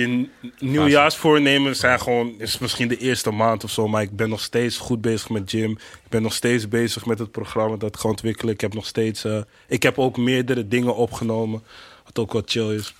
je 0.00 0.06
n- 0.08 0.30
nieuwjaarsvoornemens 0.58 1.78
zijn 1.80 2.00
gewoon 2.00 2.34
is 2.40 2.58
misschien 2.58 2.88
de 2.88 2.96
eerste 2.96 3.30
maand 3.30 3.64
of 3.64 3.70
zo, 3.70 3.88
maar 3.88 4.02
ik 4.02 4.16
ben 4.16 4.28
nog 4.28 4.40
steeds 4.40 4.76
goed 4.78 5.00
bezig 5.00 5.28
met 5.28 5.50
gym. 5.50 5.70
Ik 5.70 6.08
ben 6.08 6.22
nog 6.22 6.34
steeds 6.34 6.68
bezig 6.68 7.06
met 7.06 7.18
het 7.18 7.30
programma 7.30 7.76
dat 7.76 7.94
ik 7.94 8.00
ga 8.00 8.08
ontwikkelen. 8.08 8.54
Ik 8.54 8.60
heb 8.60 8.74
nog 8.74 8.86
steeds, 8.86 9.24
eh, 9.24 9.40
ik 9.68 9.82
heb 9.82 9.98
ook 9.98 10.16
meerdere 10.16 10.68
dingen 10.68 10.96
opgenomen, 10.96 11.62
wat 12.04 12.18
ook 12.18 12.32
wel 12.32 12.42
chill 12.44 12.74
is. 12.74 12.94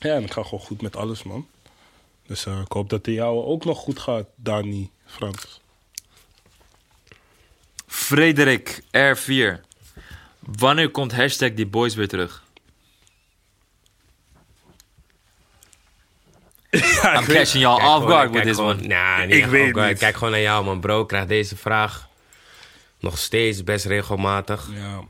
Ja, 0.00 0.14
en 0.14 0.22
ik 0.22 0.32
ga 0.32 0.42
gewoon 0.42 0.60
goed 0.60 0.82
met 0.82 0.96
alles, 0.96 1.22
man. 1.22 1.46
Dus 2.26 2.46
eh, 2.46 2.60
ik 2.64 2.72
hoop 2.72 2.90
dat 2.90 3.04
de 3.04 3.12
jouwe 3.12 3.44
ook 3.44 3.64
nog 3.64 3.78
goed 3.78 3.98
gaat, 3.98 4.26
Dani, 4.34 4.90
Frans. 5.06 5.60
Frederik 7.86 8.82
R4. 8.90 9.60
Wanneer 10.38 10.90
komt 10.90 11.12
hashtag 11.12 11.54
die 11.54 11.66
boys 11.66 11.94
weer 11.94 12.08
terug? 12.08 12.41
I'm 17.16 17.24
catching 17.24 17.62
y'all 17.62 17.96
off 17.96 18.06
guard 18.06 18.30
with 18.30 18.42
this 18.42 18.56
gewoon- 18.56 18.78
one. 18.78 18.86
Nah, 18.86 19.26
niet 19.26 19.34
Ik 19.34 19.46
weet 19.46 19.74
niet. 19.74 19.98
Kijk 19.98 20.14
gewoon 20.14 20.30
naar 20.30 20.40
jou, 20.40 20.64
man. 20.64 20.80
Bro, 20.80 21.00
ik 21.00 21.06
krijg 21.08 21.26
deze 21.26 21.56
vraag 21.56 22.08
nog 23.00 23.18
steeds 23.18 23.64
best 23.64 23.84
regelmatig. 23.84 24.68
Ja. 24.74 25.00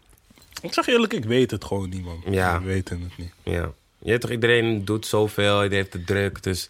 Ik 0.62 0.72
zeg 0.72 0.86
eerlijk, 0.86 1.12
ik 1.12 1.24
weet 1.24 1.50
het 1.50 1.64
gewoon 1.64 1.88
niet, 1.88 2.04
man. 2.04 2.22
Ja. 2.30 2.58
We 2.60 2.66
weten 2.66 3.00
het 3.02 3.18
niet. 3.18 3.32
Ja. 3.42 3.70
Je 3.98 4.10
weet 4.10 4.20
toch, 4.20 4.30
iedereen 4.30 4.84
doet 4.84 5.06
zoveel, 5.06 5.54
iedereen 5.62 5.72
heeft 5.78 5.92
de 5.92 6.04
druk. 6.04 6.42
Dus 6.42 6.68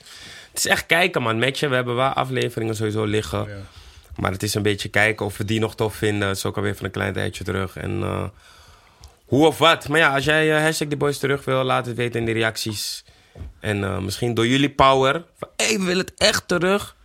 het 0.50 0.58
is 0.58 0.66
echt 0.66 0.86
kijken, 0.86 1.22
man. 1.22 1.38
Met 1.38 1.58
je, 1.58 1.68
we 1.68 1.74
hebben 1.74 1.94
wel 1.94 2.08
afleveringen 2.08 2.76
sowieso 2.76 3.04
liggen. 3.04 3.48
Ja. 3.48 3.56
Maar 4.16 4.30
het 4.32 4.42
is 4.42 4.54
een 4.54 4.62
beetje 4.62 4.88
kijken 4.88 5.26
of 5.26 5.36
we 5.36 5.44
die 5.44 5.60
nog 5.60 5.74
tof 5.74 5.94
vinden. 5.94 6.28
Dat 6.28 6.36
is 6.36 6.44
ook 6.44 6.56
alweer 6.56 6.76
van 6.76 6.84
een 6.84 6.90
klein 6.90 7.12
tijdje 7.12 7.44
terug. 7.44 7.76
En 7.76 8.02
eh, 8.02 8.24
hoe 9.26 9.46
of 9.46 9.58
wat. 9.58 9.88
Maar 9.88 9.98
ja, 9.98 10.14
als 10.14 10.24
jij 10.24 10.56
eh, 10.56 10.62
hashtag 10.62 10.88
de 10.88 10.96
boys 10.96 11.18
terug 11.18 11.44
wil, 11.44 11.62
laat 11.64 11.86
het 11.86 11.96
weten 11.96 12.20
in 12.20 12.26
de 12.26 12.32
reacties. 12.32 13.04
En 13.60 13.84
eh, 13.84 13.98
misschien 13.98 14.34
door 14.34 14.46
jullie 14.46 14.70
power. 14.70 15.24
Van, 15.38 15.48
hé, 15.56 15.64
hey, 15.66 15.78
we 15.78 15.84
willen 15.84 16.04
het 16.06 16.14
echt 16.18 16.48
terug. 16.48 16.96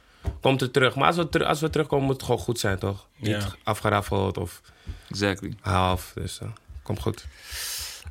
Komt 0.42 0.62
het 0.62 0.74
terug. 0.74 0.96
Maar 0.96 1.08
als 1.08 1.16
we, 1.16 1.30
ter- 1.30 1.46
als 1.46 1.62
we 1.62 1.70
terugkomen, 1.70 2.06
moet 2.06 2.16
het 2.16 2.24
gewoon 2.24 2.40
goed 2.40 2.60
zijn, 2.60 2.80
toch? 2.80 3.08
Niet 3.16 3.46
afgeraffeld 3.64 4.38
of 4.38 4.62
Exactly. 5.10 5.54
half. 5.62 6.12
Dus 6.16 6.40
uh, 6.44 6.50
komt 6.84 7.00
goed. 7.02 7.26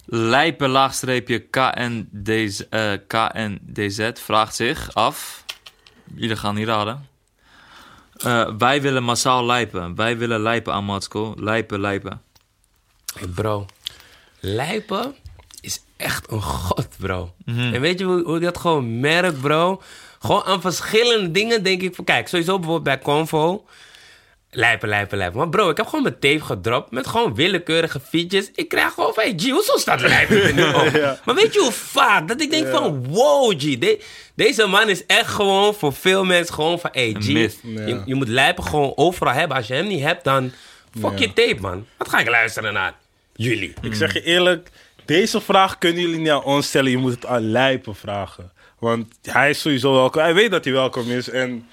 Lijpen 0.05 0.69
laagstreepje 0.69 1.39
KNDZ, 1.39 2.61
eh, 2.71 2.93
KNDZ 3.07 4.11
vraagt 4.15 4.55
zich 4.55 4.95
af. 4.95 5.45
Jullie 6.15 6.37
gaan 6.37 6.55
niet 6.55 6.67
raden. 6.67 7.07
Eh, 8.17 8.51
wij 8.59 8.83
willen 8.83 9.03
massaal 9.03 9.45
lijpen. 9.47 9.95
Wij 9.95 10.19
willen 10.19 10.41
lijpen 10.41 10.73
aan 10.73 10.85
Matsko. 10.85 11.35
Lijpen, 11.39 11.81
lijpen. 11.81 12.23
Hey 13.19 13.29
bro, 13.29 13.67
lijpen 14.41 15.15
echt 15.97 16.31
een 16.31 16.43
god, 16.43 16.89
bro. 16.99 17.33
Mhm. 17.45 17.75
En 17.75 17.81
weet 17.81 17.99
je 17.99 18.05
hoe, 18.05 18.23
hoe 18.25 18.37
ik 18.37 18.43
dat 18.43 18.59
gewoon 18.59 19.01
merk, 19.01 19.41
bro? 19.41 19.83
Gewoon 20.19 20.43
aan 20.45 20.61
verschillende 20.61 21.31
dingen 21.31 21.63
denk 21.63 21.83
ik 21.83 21.95
van... 21.95 22.05
Kijk, 22.05 22.29
sowieso 22.29 22.55
bijvoorbeeld 22.59 22.85
bij 22.85 22.99
Convo. 22.99 23.65
Lijpen, 24.51 24.89
lijpen, 24.89 25.19
lijpen. 25.19 25.39
Maar 25.39 25.49
bro, 25.49 25.71
ik 25.71 25.77
heb 25.77 25.87
gewoon 25.87 26.03
mijn 26.03 26.19
tape 26.19 26.41
gedropt 26.45 26.91
met 26.91 27.07
gewoon 27.07 27.35
willekeurige 27.35 28.01
features. 28.01 28.51
Ik 28.55 28.69
krijg 28.69 28.93
gewoon 28.93 29.15
van, 29.15 29.23
hey 29.25 29.33
G, 29.37 29.51
hoezo 29.51 29.77
staat 29.77 30.01
lijpen 30.01 30.43
er 30.43 30.55
nu 30.55 30.63
op? 30.65 31.19
Maar 31.25 31.35
weet 31.35 31.55
je 31.55 31.61
hoe 31.61 31.73
vaak 31.73 32.29
dat 32.29 32.41
ik 32.41 32.51
denk 32.51 32.67
van, 32.69 33.07
wow 33.07 33.51
G, 33.59 33.79
de- 33.79 34.01
deze 34.35 34.67
man 34.67 34.89
is 34.89 35.07
echt 35.07 35.29
gewoon 35.31 35.75
voor 35.75 35.93
veel 35.93 36.25
mensen 36.25 36.55
gewoon 36.55 36.79
van, 36.81 36.91
hey 36.93 37.17
G. 37.19 37.27
Ja. 37.27 37.49
je, 37.87 38.03
je 38.05 38.15
moet 38.15 38.29
lijpen 38.29 38.65
gewoon 38.65 38.93
overal 38.97 39.33
hebben. 39.33 39.57
Als 39.57 39.67
je 39.67 39.75
hem 39.75 39.87
niet 39.87 40.03
hebt, 40.03 40.25
dan 40.25 40.53
fuck 41.01 41.19
Ja. 41.19 41.27
je 41.27 41.33
tape, 41.33 41.61
man. 41.61 41.87
Wat 41.97 42.09
ga 42.09 42.19
ik 42.19 42.29
luisteren 42.29 42.73
naar? 42.73 42.95
Jullie. 43.35 43.75
Ik 43.83 43.95
zeg 43.95 44.13
je 44.13 44.23
eerlijk, 44.23 44.69
deze 45.07 45.41
vraag 45.41 45.79
kunnen 45.79 46.03
jullie 46.03 46.19
niet 46.19 46.31
aan 46.31 46.43
ons 46.45 46.67
stellen. 46.67 46.91
Je 46.91 46.97
moet 46.97 47.13
het 47.15 47.27
aan 47.27 47.51
Lijpen 47.51 47.95
vragen. 47.95 48.53
Want 48.79 49.15
hij 49.23 49.51
is 49.51 49.61
sowieso 49.61 49.93
welkom. 49.93 50.23
Hij 50.23 50.35
weet 50.35 50.51
dat 50.51 50.65
hij 50.65 50.73
welkom 50.73 51.11
is. 51.11 51.29
En 51.31 51.69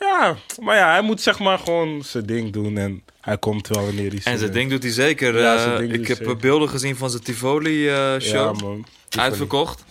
ja, 0.00 0.36
maar 0.60 0.76
ja, 0.76 0.90
hij 0.90 1.02
moet 1.02 1.20
zeg 1.20 1.38
maar 1.38 1.58
gewoon 1.58 2.02
zijn 2.04 2.26
ding 2.26 2.52
doen. 2.52 2.76
En 2.78 3.02
hij 3.20 3.38
komt 3.38 3.68
wel 3.68 3.84
wanneer 3.84 4.10
hij 4.10 4.20
zin 4.20 4.32
En 4.32 4.38
zijn 4.38 4.52
ding 4.52 4.70
doet 4.70 4.82
hij 4.82 4.92
zeker. 4.92 5.38
Ja, 5.40 5.76
Eh, 5.76 5.80
ik 5.92 6.06
heb 6.06 6.16
zeker. 6.16 6.36
beelden 6.36 6.68
gezien 6.68 6.96
van 6.96 7.10
zijn 7.10 7.22
Tivoli-show. 7.22 8.56
Ja, 8.60 8.66
man. 8.66 8.86
Uitverkocht. 9.18 9.84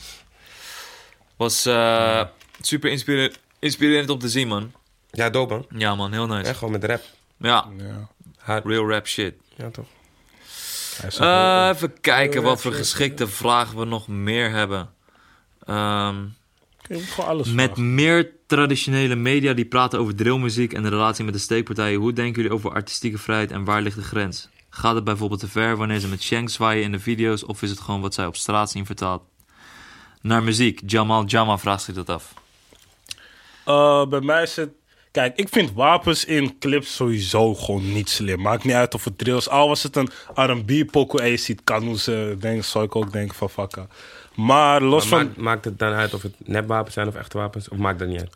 Was 1.38 1.66
eh, 1.66 2.22
super 2.62 2.90
inspire- 2.90 3.32
inspirerend 3.60 4.10
om 4.10 4.20
te 4.20 4.30
zien, 4.30 4.48
man. 4.48 4.72
Ja, 5.12 5.30
dope, 5.30 5.54
man. 5.54 5.66
Ja, 5.80 5.96
man. 5.96 6.12
Heel 6.12 6.28
nice. 6.28 6.50
Echt 6.50 6.58
gewoon 6.58 6.74
met 6.74 6.84
rap. 6.84 7.02
Ja, 7.38 7.68
Ja, 7.78 8.08
Hard. 8.38 8.66
real 8.66 8.90
rap 8.90 9.08
shit. 9.08 9.34
Ja, 9.56 9.70
toch? 9.70 9.86
Eh, 11.20 11.70
even 11.74 12.00
kijken 12.02 12.44
wat 12.44 12.62
voor 12.62 12.74
geschikte 12.74 13.28
vragen 13.28 13.78
we 13.78 13.86
nog 13.86 14.08
meer 14.08 14.52
hebben. 14.52 14.90
Ehm, 15.66 16.16
gewoon 16.88 17.28
alles 17.28 17.52
met 17.52 17.66
vragen. 17.66 17.96
meer 17.96 18.32
traditionele 18.48 19.16
media 19.16 19.54
die 19.54 19.66
praten 19.66 20.00
over 20.00 20.16
drillmuziek 20.16 20.74
en 20.74 20.84
de 20.84 20.90
relatie 20.90 21.26
met 21.26 21.34
de 21.34 21.40
steekpartijen. 21.40 22.00
Hoe 22.00 22.14
denken 22.14 22.42
jullie 22.42 22.58
over 22.58 22.72
artistieke 22.72 23.18
vrijheid 23.18 23.52
en 23.52 23.64
waar 23.64 23.82
ligt 23.82 23.96
de 23.96 24.04
grens? 24.04 24.50
Gaat 24.70 24.96
het 24.96 25.04
bijvoorbeeld 25.04 25.40
te 25.40 25.48
ver 25.48 25.78
wanneer 25.78 26.00
ze 26.00 26.08
met 26.08 26.22
Shank 26.22 26.50
zwaaien 26.50 26.84
in 26.84 26.92
de 26.92 27.00
video's 27.00 27.48
of 27.48 27.62
is 27.62 27.70
het 27.70 27.80
gewoon 27.80 28.02
wat 28.02 28.14
zij 28.14 28.26
op 28.26 28.36
straat 28.36 28.72
zien 28.72 28.86
vertaald? 28.86 29.24
Naar 30.22 30.44
muziek. 30.44 30.82
Jamal 30.86 31.26
Jama 31.26 31.58
vraagt 31.58 31.84
zich 31.84 31.96
dat 31.96 32.10
af. 32.10 32.34
Eh, 33.66 34.06
bij 34.06 34.22
mij 34.22 34.42
is 34.42 34.56
het... 34.56 34.70
Kijk, 35.14 35.38
ik 35.38 35.48
vind 35.50 35.74
wapens 35.74 36.26
in 36.26 36.58
clips 36.60 36.96
sowieso 36.96 37.56
gewoon 37.56 37.94
niet 37.94 38.10
slim. 38.10 38.42
Maakt 38.42 38.64
niet 38.64 38.74
uit 38.74 38.94
of 38.94 39.04
het 39.04 39.18
drills. 39.18 39.50
Al 39.50 39.68
was 39.68 39.84
het 39.84 39.96
een 39.96 40.10
R&B 40.36 40.92
pokoe 40.92 41.22
en 41.22 41.30
je 41.30 41.38
ziet 41.38 41.62
kanoes 41.64 42.04
denken, 42.04 42.64
zou 42.64 42.86
ik 42.86 42.96
ook 42.96 43.12
denken 43.12 43.36
van 43.36 43.50
fakka. 43.50 43.88
Maar 44.36 44.82
los 44.82 45.10
Maar 45.10 45.20
van... 45.20 45.28
maakt, 45.28 45.38
maakt 45.38 45.66
het 45.66 45.80
dan 45.80 45.94
uit 45.94 46.14
of 46.14 46.22
het 46.22 46.36
nepwapens 46.38 46.94
zijn 46.94 47.08
of 47.08 47.16
echte 47.16 47.38
wapens? 47.38 47.70
Of 47.70 47.78
maakt 47.78 48.00
dat 48.00 48.08
niet 48.08 48.20
uit? 48.20 48.34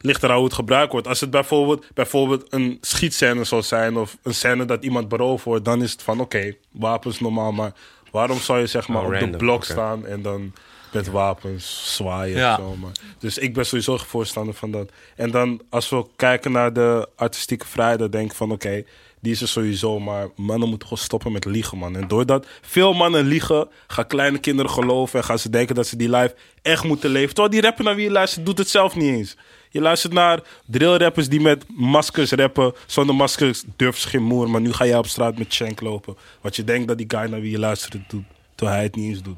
ligt 0.00 0.22
eraan 0.22 0.36
hoe 0.36 0.44
het 0.44 0.54
gebruikt 0.54 0.92
wordt. 0.92 1.06
Als 1.06 1.20
het 1.20 1.30
bijvoorbeeld, 1.30 1.86
bijvoorbeeld 1.94 2.44
een 2.48 2.78
schietscène 2.80 3.44
zou 3.44 3.62
zijn 3.62 3.96
of 3.96 4.16
een 4.22 4.34
scène 4.34 4.64
dat 4.64 4.84
iemand 4.84 5.08
beroofd 5.08 5.44
wordt, 5.44 5.64
dan 5.64 5.82
is 5.82 5.92
het 5.92 6.02
van 6.02 6.20
oké, 6.20 6.54
wapens 6.70 7.20
normaal, 7.20 7.52
maar 7.52 7.72
waarom 8.10 8.38
zou 8.38 8.58
je 8.58 8.66
zeg 8.66 8.88
maar 8.88 9.02
Oh, 9.02 9.22
op 9.22 9.32
de 9.32 9.36
blok 9.36 9.64
staan 9.64 10.06
en 10.06 10.22
dan 10.22 10.52
met 10.92 11.10
wapens 11.10 11.94
zwaaien 11.96 12.36
Ja. 12.38 12.56
zo. 12.56 12.76
Maar. 12.76 12.90
Dus 13.18 13.38
ik 13.38 13.54
ben 13.54 13.66
sowieso 13.66 13.96
voorstander 13.96 14.54
van 14.54 14.70
dat. 14.70 14.90
En 15.16 15.30
dan 15.30 15.60
als 15.68 15.88
we 15.88 16.06
kijken 16.16 16.52
naar 16.52 16.72
de 16.72 17.08
artistieke 17.16 17.66
vrijheid, 17.66 17.98
dan 17.98 18.10
denk 18.10 18.30
ik 18.30 18.36
van 18.36 18.52
oké, 18.52 18.82
die 19.20 19.32
is 19.32 19.40
er 19.40 19.48
sowieso, 19.48 19.98
maar 20.00 20.28
mannen 20.36 20.68
moeten 20.68 20.88
gewoon 20.88 21.04
stoppen 21.04 21.32
met 21.32 21.44
liegen, 21.44 21.78
man. 21.78 21.96
En 21.96 22.08
doordat 22.08 22.46
veel 22.60 22.92
mannen 22.92 23.24
liegen, 23.26 23.68
gaan 23.86 24.06
kleine 24.06 24.38
kinderen 24.38 24.70
geloven 24.70 25.18
en 25.18 25.24
gaan 25.24 25.38
ze 25.38 25.50
denken 25.50 25.74
dat 25.74 25.86
ze 25.86 25.96
die 25.96 26.10
life 26.10 26.34
echt 26.62 26.84
moeten 26.84 27.10
leven. 27.10 27.28
Terwijl 27.34 27.50
die 27.54 27.60
rapper 27.62 27.84
naar 27.84 27.94
wie 27.94 28.04
je 28.04 28.10
luistert, 28.10 28.46
doet 28.46 28.58
het 28.58 28.68
zelf 28.68 28.94
niet 28.96 29.14
eens. 29.14 29.36
Je 29.70 29.80
luistert 29.80 30.12
naar 30.12 30.40
drillrappers 30.66 31.28
die 31.28 31.40
met 31.40 31.64
maskers 31.76 32.30
rappen. 32.32 32.72
Zonder 32.86 33.14
maskers 33.14 33.62
durven 33.76 34.00
ze 34.00 34.08
geen 34.08 34.22
moer. 34.22 34.50
Maar 34.50 34.60
nu 34.60 34.72
ga 34.72 34.86
jij 34.86 34.98
op 34.98 35.06
straat 35.06 35.38
met 35.38 35.52
Shank 35.52 35.80
lopen. 35.80 36.16
Wat 36.40 36.56
je 36.56 36.64
denkt 36.64 36.88
dat 36.88 36.98
die 36.98 37.06
guy 37.08 37.30
naar 37.30 37.40
wie 37.40 37.50
je 37.50 37.58
luistert 37.58 38.10
doet. 38.10 38.24
Terwijl 38.54 38.76
hij 38.78 38.86
het 38.86 38.96
niet 38.96 39.08
eens 39.14 39.22
doet. 39.22 39.36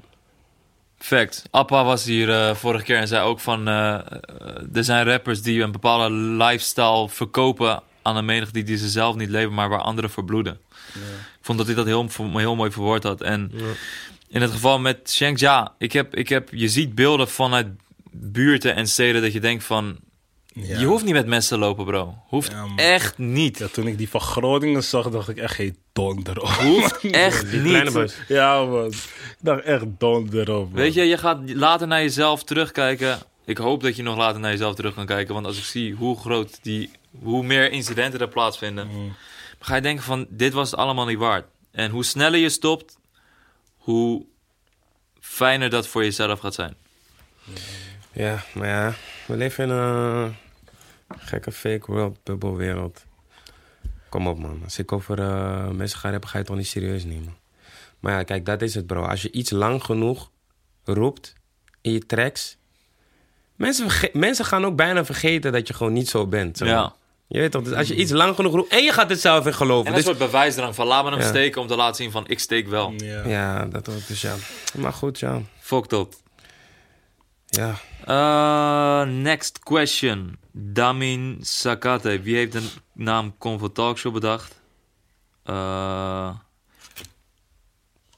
Fact. 1.04 1.42
Appa 1.50 1.84
was 1.84 2.04
hier 2.04 2.30
eh, 2.30 2.54
vorige 2.54 2.84
keer 2.84 2.96
en 2.96 3.08
zei 3.08 3.22
ook 3.24 3.40
van... 3.40 3.68
eh, 3.68 3.94
eh, 3.94 4.00
er 4.72 4.84
zijn 4.84 5.06
rappers 5.06 5.42
die 5.42 5.62
een 5.62 5.72
bepaalde 5.72 6.14
lifestyle 6.14 7.08
verkopen 7.08 7.82
aan 8.02 8.16
een 8.16 8.24
menigte 8.24 8.52
die, 8.52 8.62
die 8.64 8.76
ze 8.76 8.88
zelf 8.88 9.16
niet 9.16 9.28
leven, 9.28 9.54
maar 9.54 9.68
waar 9.68 9.80
anderen 9.80 10.10
voor 10.10 10.24
bloeden. 10.24 10.58
Ik 10.94 11.40
vond 11.48 11.58
dat 11.58 11.66
hij 11.66 11.76
dat 11.76 11.86
heel, 11.86 12.08
heel 12.34 12.56
mooi 12.56 12.70
verwoord 12.70 13.02
had. 13.02 13.20
En 13.20 13.52
in 14.28 14.42
het 14.42 14.50
geval 14.50 14.78
met 14.78 15.10
Shanks, 15.10 15.40
ja, 15.40 15.74
ik 15.78 15.92
heb, 15.92 16.14
ik 16.16 16.28
heb, 16.28 16.48
je 16.52 16.68
ziet 16.68 16.94
beelden 16.94 17.28
vanuit 17.28 17.66
buurten 18.10 18.74
en 18.74 18.86
steden 18.86 19.22
dat 19.22 19.32
je 19.32 19.40
denkt 19.40 19.64
van... 19.64 19.96
Ja. 20.54 20.78
Je 20.78 20.86
hoeft 20.86 21.04
niet 21.04 21.12
met 21.14 21.26
mensen 21.26 21.58
te 21.58 21.64
lopen, 21.64 21.84
bro. 21.84 22.14
Hoeft 22.26 22.50
Ja, 22.50 22.66
echt 22.76 23.18
niet. 23.18 23.58
Ja, 23.58 23.66
toen 23.66 23.86
ik 23.86 23.98
die 23.98 24.08
van 24.08 24.20
Groningen 24.20 24.84
zag, 24.84 25.08
dacht 25.10 25.28
ik 25.28 25.36
echt 25.36 25.54
geen 25.54 25.76
donder 25.92 26.40
op. 26.40 26.48
Hoeft 26.48 26.98
echt 27.10 27.48
Kleine 27.48 27.82
niet. 27.84 27.92
bus. 27.92 28.14
Ja, 28.28 28.64
man. 28.64 28.92
Ik 29.42 29.48
dacht 29.48 29.62
echt 29.62 29.84
donder 29.98 30.54
op. 30.54 30.64
man. 30.64 30.72
Weet 30.80 30.94
je, 30.94 31.02
je 31.02 31.18
gaat 31.18 31.50
later 31.54 31.86
naar 31.86 32.00
jezelf 32.00 32.44
terugkijken. 32.44 33.18
Ik 33.44 33.58
hoop 33.58 33.82
dat 33.82 33.96
je 33.96 34.02
nog 34.02 34.16
later 34.16 34.40
naar 34.40 34.50
jezelf 34.50 34.74
terug 34.74 34.94
kan 34.94 35.06
kijken. 35.06 35.34
Want 35.34 35.46
als 35.46 35.58
ik 35.58 35.64
zie 35.64 35.94
hoe 35.94 36.18
groot 36.18 36.58
die, 36.62 36.90
hoe 37.22 37.42
meer 37.44 37.70
incidenten 37.70 38.20
er 38.20 38.28
plaatsvinden, 38.28 38.86
Mm. 38.88 39.12
ga 39.60 39.74
je 39.74 39.80
denken 39.80 40.04
van, 40.04 40.26
dit 40.28 40.52
was 40.52 40.70
het 40.70 40.80
allemaal 40.80 41.06
niet 41.06 41.18
waard. 41.18 41.44
En 41.70 41.90
hoe 41.90 42.04
sneller 42.04 42.38
je 42.38 42.48
stopt, 42.48 42.98
hoe 43.76 44.24
fijner 45.20 45.70
dat 45.70 45.86
voor 45.86 46.02
jezelf 46.02 46.40
gaat 46.40 46.54
zijn. 46.54 46.74
Ja, 48.12 48.44
maar 48.54 48.68
ja, 48.68 48.94
we 49.26 49.36
leven 49.36 49.64
in 49.64 49.70
een 49.70 50.34
gekke 51.18 51.52
fake 51.52 51.92
world, 51.92 52.18
bubbelwereld. 52.24 53.04
Kom 54.08 54.26
op 54.26 54.38
man, 54.38 54.60
als 54.64 54.78
ik 54.78 54.92
over 54.92 55.18
eh, 55.18 55.68
mensen 55.68 55.98
ga 55.98 56.10
rappen, 56.10 56.28
ga 56.28 56.32
je 56.32 56.38
het 56.38 56.46
toch 56.46 56.56
niet 56.56 56.66
serieus 56.66 57.04
nemen. 57.04 57.36
Maar 58.02 58.12
ja, 58.12 58.22
kijk, 58.22 58.46
dat 58.46 58.62
is 58.62 58.74
het 58.74 58.86
bro. 58.86 59.02
Als 59.02 59.22
je 59.22 59.30
iets 59.30 59.50
lang 59.50 59.84
genoeg 59.84 60.30
roept 60.84 61.32
in 61.80 61.92
je 61.92 62.06
tracks... 62.06 62.56
Mensen, 63.56 63.90
verge- 63.90 64.18
mensen 64.18 64.44
gaan 64.44 64.64
ook 64.64 64.76
bijna 64.76 65.04
vergeten 65.04 65.52
dat 65.52 65.68
je 65.68 65.74
gewoon 65.74 65.92
niet 65.92 66.08
zo 66.08 66.26
bent. 66.26 66.60
maar. 66.60 66.68
Ja. 66.68 66.94
Je 67.26 67.38
weet 67.38 67.50
toch, 67.50 67.62
dus 67.62 67.72
als 67.74 67.88
je 67.88 67.94
iets 67.94 68.10
lang 68.10 68.34
genoeg 68.34 68.54
roept 68.54 68.72
en 68.72 68.82
je 68.84 68.92
gaat 68.92 69.10
het 69.10 69.20
zelf 69.20 69.46
in 69.46 69.54
geloven. 69.54 69.84
En 69.86 69.90
een 69.90 69.96
Dus, 69.96 70.04
soort 70.04 70.18
bewijsdrang 70.18 70.74
van, 70.74 70.86
laat 70.86 71.04
me 71.04 71.10
hem 71.10 71.18
Ja. 71.18 71.26
steken 71.26 71.60
om 71.60 71.66
te 71.66 71.76
laten 71.76 71.96
zien 71.96 72.10
van, 72.10 72.24
ik 72.28 72.38
steek 72.38 72.68
wel. 72.68 72.92
Ja. 72.96 73.24
ja, 73.26 73.64
dat 73.64 73.88
ook 73.88 74.06
dus 74.06 74.20
ja. 74.20 74.34
Maar 74.76 74.92
goed, 74.92 75.18
ja. 75.18 75.40
Fucked 75.60 75.92
up. 75.92 76.14
Ja, 77.46 77.74
Uh, 78.08 79.12
next 79.14 79.58
question. 79.58 80.36
Damin 80.52 81.38
Sakate. 81.40 82.20
Wie 82.20 82.36
heeft 82.36 82.52
de 82.52 82.62
naam 82.92 83.34
Convo 83.38 83.72
Talkshow 83.72 84.12
bedacht? 84.12 84.60
Uh, 85.46 86.30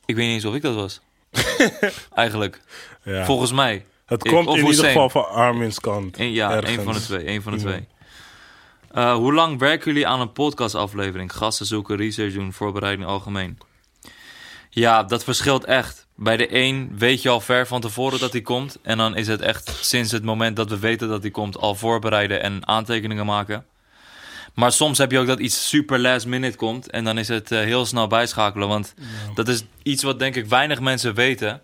ik 0.07 0.15
weet 0.17 0.25
niet 0.27 0.35
eens 0.35 0.45
of 0.45 0.55
ik 0.55 0.63
dat 0.63 0.75
was. 0.75 1.01
Eigenlijk. 2.15 2.61
Ja. 3.03 3.25
Volgens 3.25 3.53
mij. 3.53 3.85
Het 4.07 4.25
Ik- 4.25 4.31
komt 4.33 4.49
in 4.49 4.67
ieder 4.67 4.85
geval 4.85 5.11
van 5.11 5.29
Armin's 5.29 5.81
kant. 5.81 6.17
Ja, 6.19 6.51
Ergens. 6.51 6.77
een 6.77 6.85
van 6.85 6.93
de 6.93 7.01
twee. 7.01 7.27
Een 7.29 7.43
van 7.43 7.53
de 7.53 7.59
twee. 7.59 7.87
Uh, 8.95 9.15
hoe 9.15 9.33
lang 9.35 9.59
werken 9.59 9.93
jullie 9.93 10.07
aan 10.07 10.21
een 10.21 10.33
podcastaflevering? 10.33 11.33
Gasten 11.33 11.67
zoeken, 11.67 11.97
research 11.97 12.33
doen, 12.35 12.53
voorbereiding 12.53 13.09
algemeen. 13.09 13.59
Ja, 14.71 15.03
dat 15.03 15.25
verschilt 15.25 15.65
echt. 15.65 16.07
Bij 16.17 16.37
de 16.37 16.55
een 16.55 16.93
weet 16.99 17.23
je 17.23 17.29
al 17.29 17.41
ver 17.41 17.67
van 17.67 17.81
tevoren 17.81 18.19
dat 18.21 18.33
hij 18.33 18.41
komt. 18.41 18.79
En 18.83 18.99
dan 18.99 19.17
is 19.17 19.27
het 19.27 19.41
echt 19.41 19.79
sinds 19.81 20.13
het 20.13 20.25
moment 20.25 20.57
dat 20.57 20.71
we 20.71 20.79
weten 20.79 21.09
dat 21.09 21.23
hij 21.23 21.31
komt 21.31 21.59
al 21.59 21.75
voorbereiden 21.75 22.43
en 22.43 22.67
aantekeningen 22.67 23.27
maken. 23.27 23.67
Maar 24.55 24.73
soms 24.73 24.99
heb 24.99 25.11
je 25.11 25.19
ook 25.19 25.27
dat 25.27 25.39
iets 25.39 25.69
super 25.69 25.99
last 25.99 26.27
minute 26.27 26.57
komt. 26.57 26.91
En 26.91 27.05
dan 27.05 27.19
is 27.19 27.29
het 27.29 27.53
eh, 27.53 27.59
heel 27.59 27.87
snel 27.87 28.07
bijschakelen. 28.07 28.69
Want 28.69 28.95
dat 29.35 29.49
is 29.49 29.65
iets 29.83 30.03
wat 30.03 30.19
denk 30.19 30.37
ik 30.37 30.47
weinig 30.47 30.81
mensen 30.81 31.15
weten. 31.15 31.63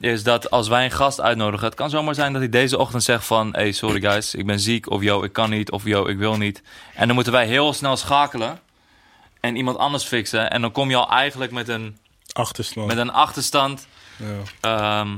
Is 0.00 0.22
dat 0.22 0.50
als 0.50 0.68
wij 0.68 0.84
een 0.84 0.90
gast 0.90 1.20
uitnodigen. 1.20 1.66
Het 1.66 1.74
kan 1.74 1.90
zomaar 1.90 2.14
zijn 2.14 2.32
dat 2.32 2.40
hij 2.40 2.50
deze 2.50 2.78
ochtend 2.78 3.02
zegt 3.02 3.24
van... 3.24 3.52
Hey, 3.52 3.72
sorry 3.72 4.00
guys, 4.00 4.34
ik 4.34 4.46
ben 4.46 4.60
ziek. 4.60 4.90
Of 4.90 5.02
yo, 5.02 5.22
ik 5.22 5.32
kan 5.32 5.50
niet. 5.50 5.70
Of 5.70 5.84
yo, 5.84 6.06
ik 6.06 6.18
wil 6.18 6.36
niet. 6.36 6.62
En 6.94 7.06
dan 7.06 7.14
moeten 7.14 7.32
wij 7.32 7.46
heel 7.46 7.72
snel 7.72 7.96
schakelen. 7.96 8.60
En 9.40 9.56
iemand 9.56 9.76
anders 9.76 10.04
fixen. 10.04 10.50
En 10.50 10.60
dan 10.60 10.72
kom 10.72 10.90
je 10.90 10.96
al 10.96 11.10
eigenlijk 11.10 11.52
met 11.52 11.68
een, 11.68 11.98
Achterstand. 12.32 12.86
met 12.86 12.96
een 12.96 13.12
achterstand. 13.12 13.86
Ja. 14.16 15.00
Ehm, 15.00 15.16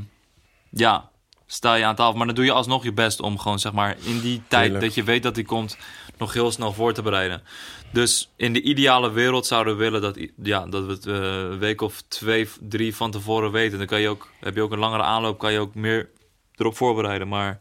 ja, 0.71 1.11
sta 1.53 1.75
je 1.75 1.85
aan 1.85 1.95
tafel. 1.95 2.17
Maar 2.17 2.27
dan 2.27 2.35
doe 2.35 2.45
je 2.45 2.53
alsnog 2.53 2.85
je 2.85 2.93
best 2.93 3.21
om 3.21 3.39
gewoon 3.39 3.59
zeg 3.59 3.73
maar 3.73 3.97
in 4.03 4.21
die 4.21 4.43
tijd 4.49 4.81
dat 4.81 4.95
je 4.95 5.03
weet 5.03 5.23
dat 5.23 5.35
hij 5.35 5.45
komt, 5.45 5.77
nog 6.19 6.33
heel 6.33 6.51
snel 6.51 6.73
voor 6.73 6.93
te 6.93 7.03
bereiden. 7.03 7.43
Dus 7.91 8.31
in 8.37 8.53
de 8.53 8.63
ideale 8.63 9.11
wereld 9.11 9.47
zouden 9.47 9.77
we 9.77 9.83
willen 9.83 10.01
dat, 10.01 10.19
ja, 10.43 10.67
dat 10.67 10.85
we 10.85 10.93
het 10.93 11.07
eh, 11.07 11.15
een 11.15 11.59
week 11.59 11.81
of 11.81 12.03
twee, 12.09 12.49
drie 12.61 12.97
van 12.97 13.11
tevoren 13.11 13.53
weten. 13.53 13.79
Dan 13.79 13.87
kan 13.87 14.01
je 14.01 14.09
ook, 14.09 14.31
heb 14.41 14.55
je 14.55 14.63
ook 14.63 14.73
een 14.73 14.79
langere 14.79 15.03
aanloop, 15.03 15.39
kan 15.39 15.53
je 15.53 15.59
ook 15.59 15.75
meer 15.75 16.11
erop 16.57 16.77
voorbereiden. 16.77 17.29
Maar 17.29 17.61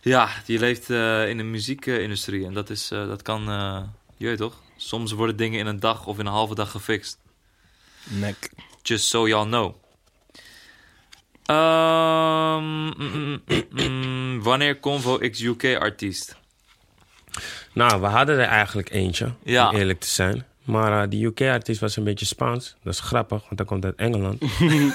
ja, 0.00 0.28
je 0.46 0.58
leeft 0.58 0.90
eh, 0.90 1.28
in 1.28 1.36
de 1.36 1.42
muziekindustrie 1.42 2.46
en 2.46 2.54
dat, 2.54 2.70
is, 2.70 2.90
eh, 2.90 3.06
dat 3.06 3.22
kan, 3.22 3.42
je 4.16 4.26
weet 4.26 4.38
toch? 4.38 4.62
Soms 4.76 5.12
worden 5.12 5.36
dingen 5.36 5.58
in 5.58 5.66
een 5.66 5.80
dag 5.80 6.06
of 6.06 6.18
in 6.18 6.26
een 6.26 6.32
halve 6.32 6.54
dag 6.54 6.70
gefixt. 6.70 7.18
Nek. 8.04 8.50
Just 8.82 9.06
so 9.06 9.28
y'all 9.28 9.46
know. 9.46 9.83
Ehm, 11.46 12.62
mm, 12.64 12.92
mm, 12.96 13.40
mm, 13.46 13.64
mm, 13.70 14.42
wanneer 14.42 14.80
Convo 14.80 15.18
X 15.30 15.40
UK 15.40 15.76
artiest? 15.78 16.36
Nou, 17.72 18.00
we 18.00 18.06
hadden 18.06 18.38
er 18.38 18.46
eigenlijk 18.46 18.90
eentje, 18.90 19.28
Ja. 19.42 19.68
om 19.70 19.76
eerlijk 19.76 20.00
te 20.00 20.08
zijn. 20.08 20.44
Maar 20.64 21.02
eh, 21.02 21.08
die 21.10 21.26
UK-artiest 21.26 21.80
was 21.80 21.96
een 21.96 22.04
beetje 22.04 22.26
Spaans. 22.26 22.76
Dat 22.82 22.92
is 22.92 23.00
grappig, 23.00 23.42
want 23.42 23.58
hij 23.58 23.64
komt 23.64 23.84
uit 23.84 23.94
Engeland. 23.96 24.42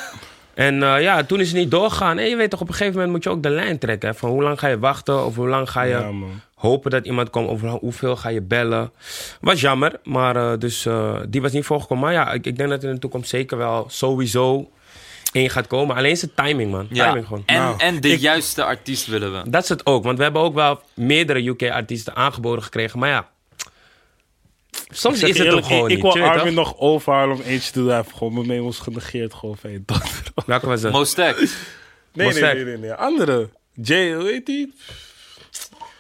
en 0.54 0.84
eh, 0.84 1.02
ja, 1.02 1.24
toen 1.24 1.40
is 1.40 1.48
het 1.48 1.58
niet 1.58 1.72
doorgegaan. 1.72 2.18
En 2.18 2.26
je 2.30 2.36
weet 2.36 2.50
toch, 2.50 2.62
op 2.62 2.68
een 2.68 2.74
gegeven 2.74 2.94
moment 2.94 3.12
moet 3.14 3.24
je 3.24 3.30
ook 3.30 3.44
de 3.44 3.50
lijn 3.50 3.78
trekken. 3.80 4.10
hè, 4.10 4.16
Van 4.16 4.30
hoe 4.30 4.44
lang 4.44 4.60
ga 4.60 4.68
je 4.68 4.80
wachten, 4.80 5.26
of 5.26 5.36
hoe 5.36 5.48
lang 5.48 5.70
ga 5.72 5.82
je 5.82 5.90
Ja, 5.92 6.12
hopen 6.56 6.92
dat 6.92 7.06
iemand 7.06 7.30
komt, 7.30 7.48
of 7.50 7.62
hoeveel 7.62 8.16
ga 8.16 8.30
je 8.30 8.42
bellen. 8.42 8.92
Was 9.42 9.62
jammer, 9.62 10.00
maar 10.04 10.36
eh, 10.36 10.58
dus, 10.60 10.86
eh, 10.86 11.20
die 11.28 11.42
was 11.42 11.52
niet 11.52 11.66
voorgekomen. 11.66 12.04
Maar 12.04 12.14
ja, 12.14 12.32
ik, 12.32 12.46
ik 12.46 12.58
denk 12.58 12.70
dat 12.70 12.84
in 12.84 12.94
de 12.94 13.00
toekomst 13.00 13.30
zeker 13.30 13.58
wel 13.58 13.86
sowieso 13.90 14.70
één 15.32 15.50
gaat 15.50 15.68
komen. 15.68 15.96
Alleen 15.96 16.12
is 16.12 16.22
het 16.22 16.36
timing, 16.36 16.72
man. 16.72 16.88
Timing 16.88 17.26
gewoon. 17.28 17.44
En, 17.46 17.56
Nou, 17.56 17.80
en 17.80 18.02
de 18.02 18.10
ik- 18.10 18.20
juiste 18.20 18.64
artiest 18.64 19.06
willen 19.08 19.34
we. 19.44 19.50
Dat 19.50 19.64
is 19.64 19.70
het 19.70 19.86
ook, 19.86 20.04
want 20.04 20.18
we 20.18 20.24
hebben 20.24 20.42
ook 20.42 20.54
wel 20.54 20.82
meerdere 20.96 21.48
UK-artiesten 21.48 22.16
aangeboden 22.16 22.64
gekregen. 22.64 23.00
Maar 23.00 23.10
ja, 23.10 23.30
soms 24.90 25.22
Ik 25.22 25.28
is 25.28 25.38
het 25.38 25.46
eerlijk, 25.48 25.64
ook 25.66 25.72
gewoon 25.72 25.90
ik, 25.90 25.98
ik 25.98 26.04
niet. 26.04 26.14
wil 26.14 26.24
je 26.24 26.30
weet 26.30 26.40
Armin 26.40 26.56
toch? 26.56 26.66
nog 26.66 26.78
overhalen 26.80 27.36
om 27.36 27.42
eentje 27.42 27.72
te 27.72 27.80
doen. 27.80 27.88
Hij 27.88 27.98
heeft 27.98 28.14
gewoon 28.18 28.34
mijn 28.34 28.46
mails 28.48 28.80
genegeerd. 28.80 29.34
Gewoon 29.34 29.58
van, 29.58 29.84
dat. 29.86 30.12
Welke 30.46 30.66
was 30.68 30.82
dat? 30.82 30.92
Mostek. 30.92 31.36
Nee, 31.40 31.48
nee, 32.14 32.26
Mostek. 32.28 32.54
nee, 32.54 32.64
nee, 32.64 32.78
nee. 32.78 32.94
Andere. 32.94 33.50
Jay, 33.74 34.14
hoe 34.14 34.26
heet 34.28 34.46
die? 34.46 34.74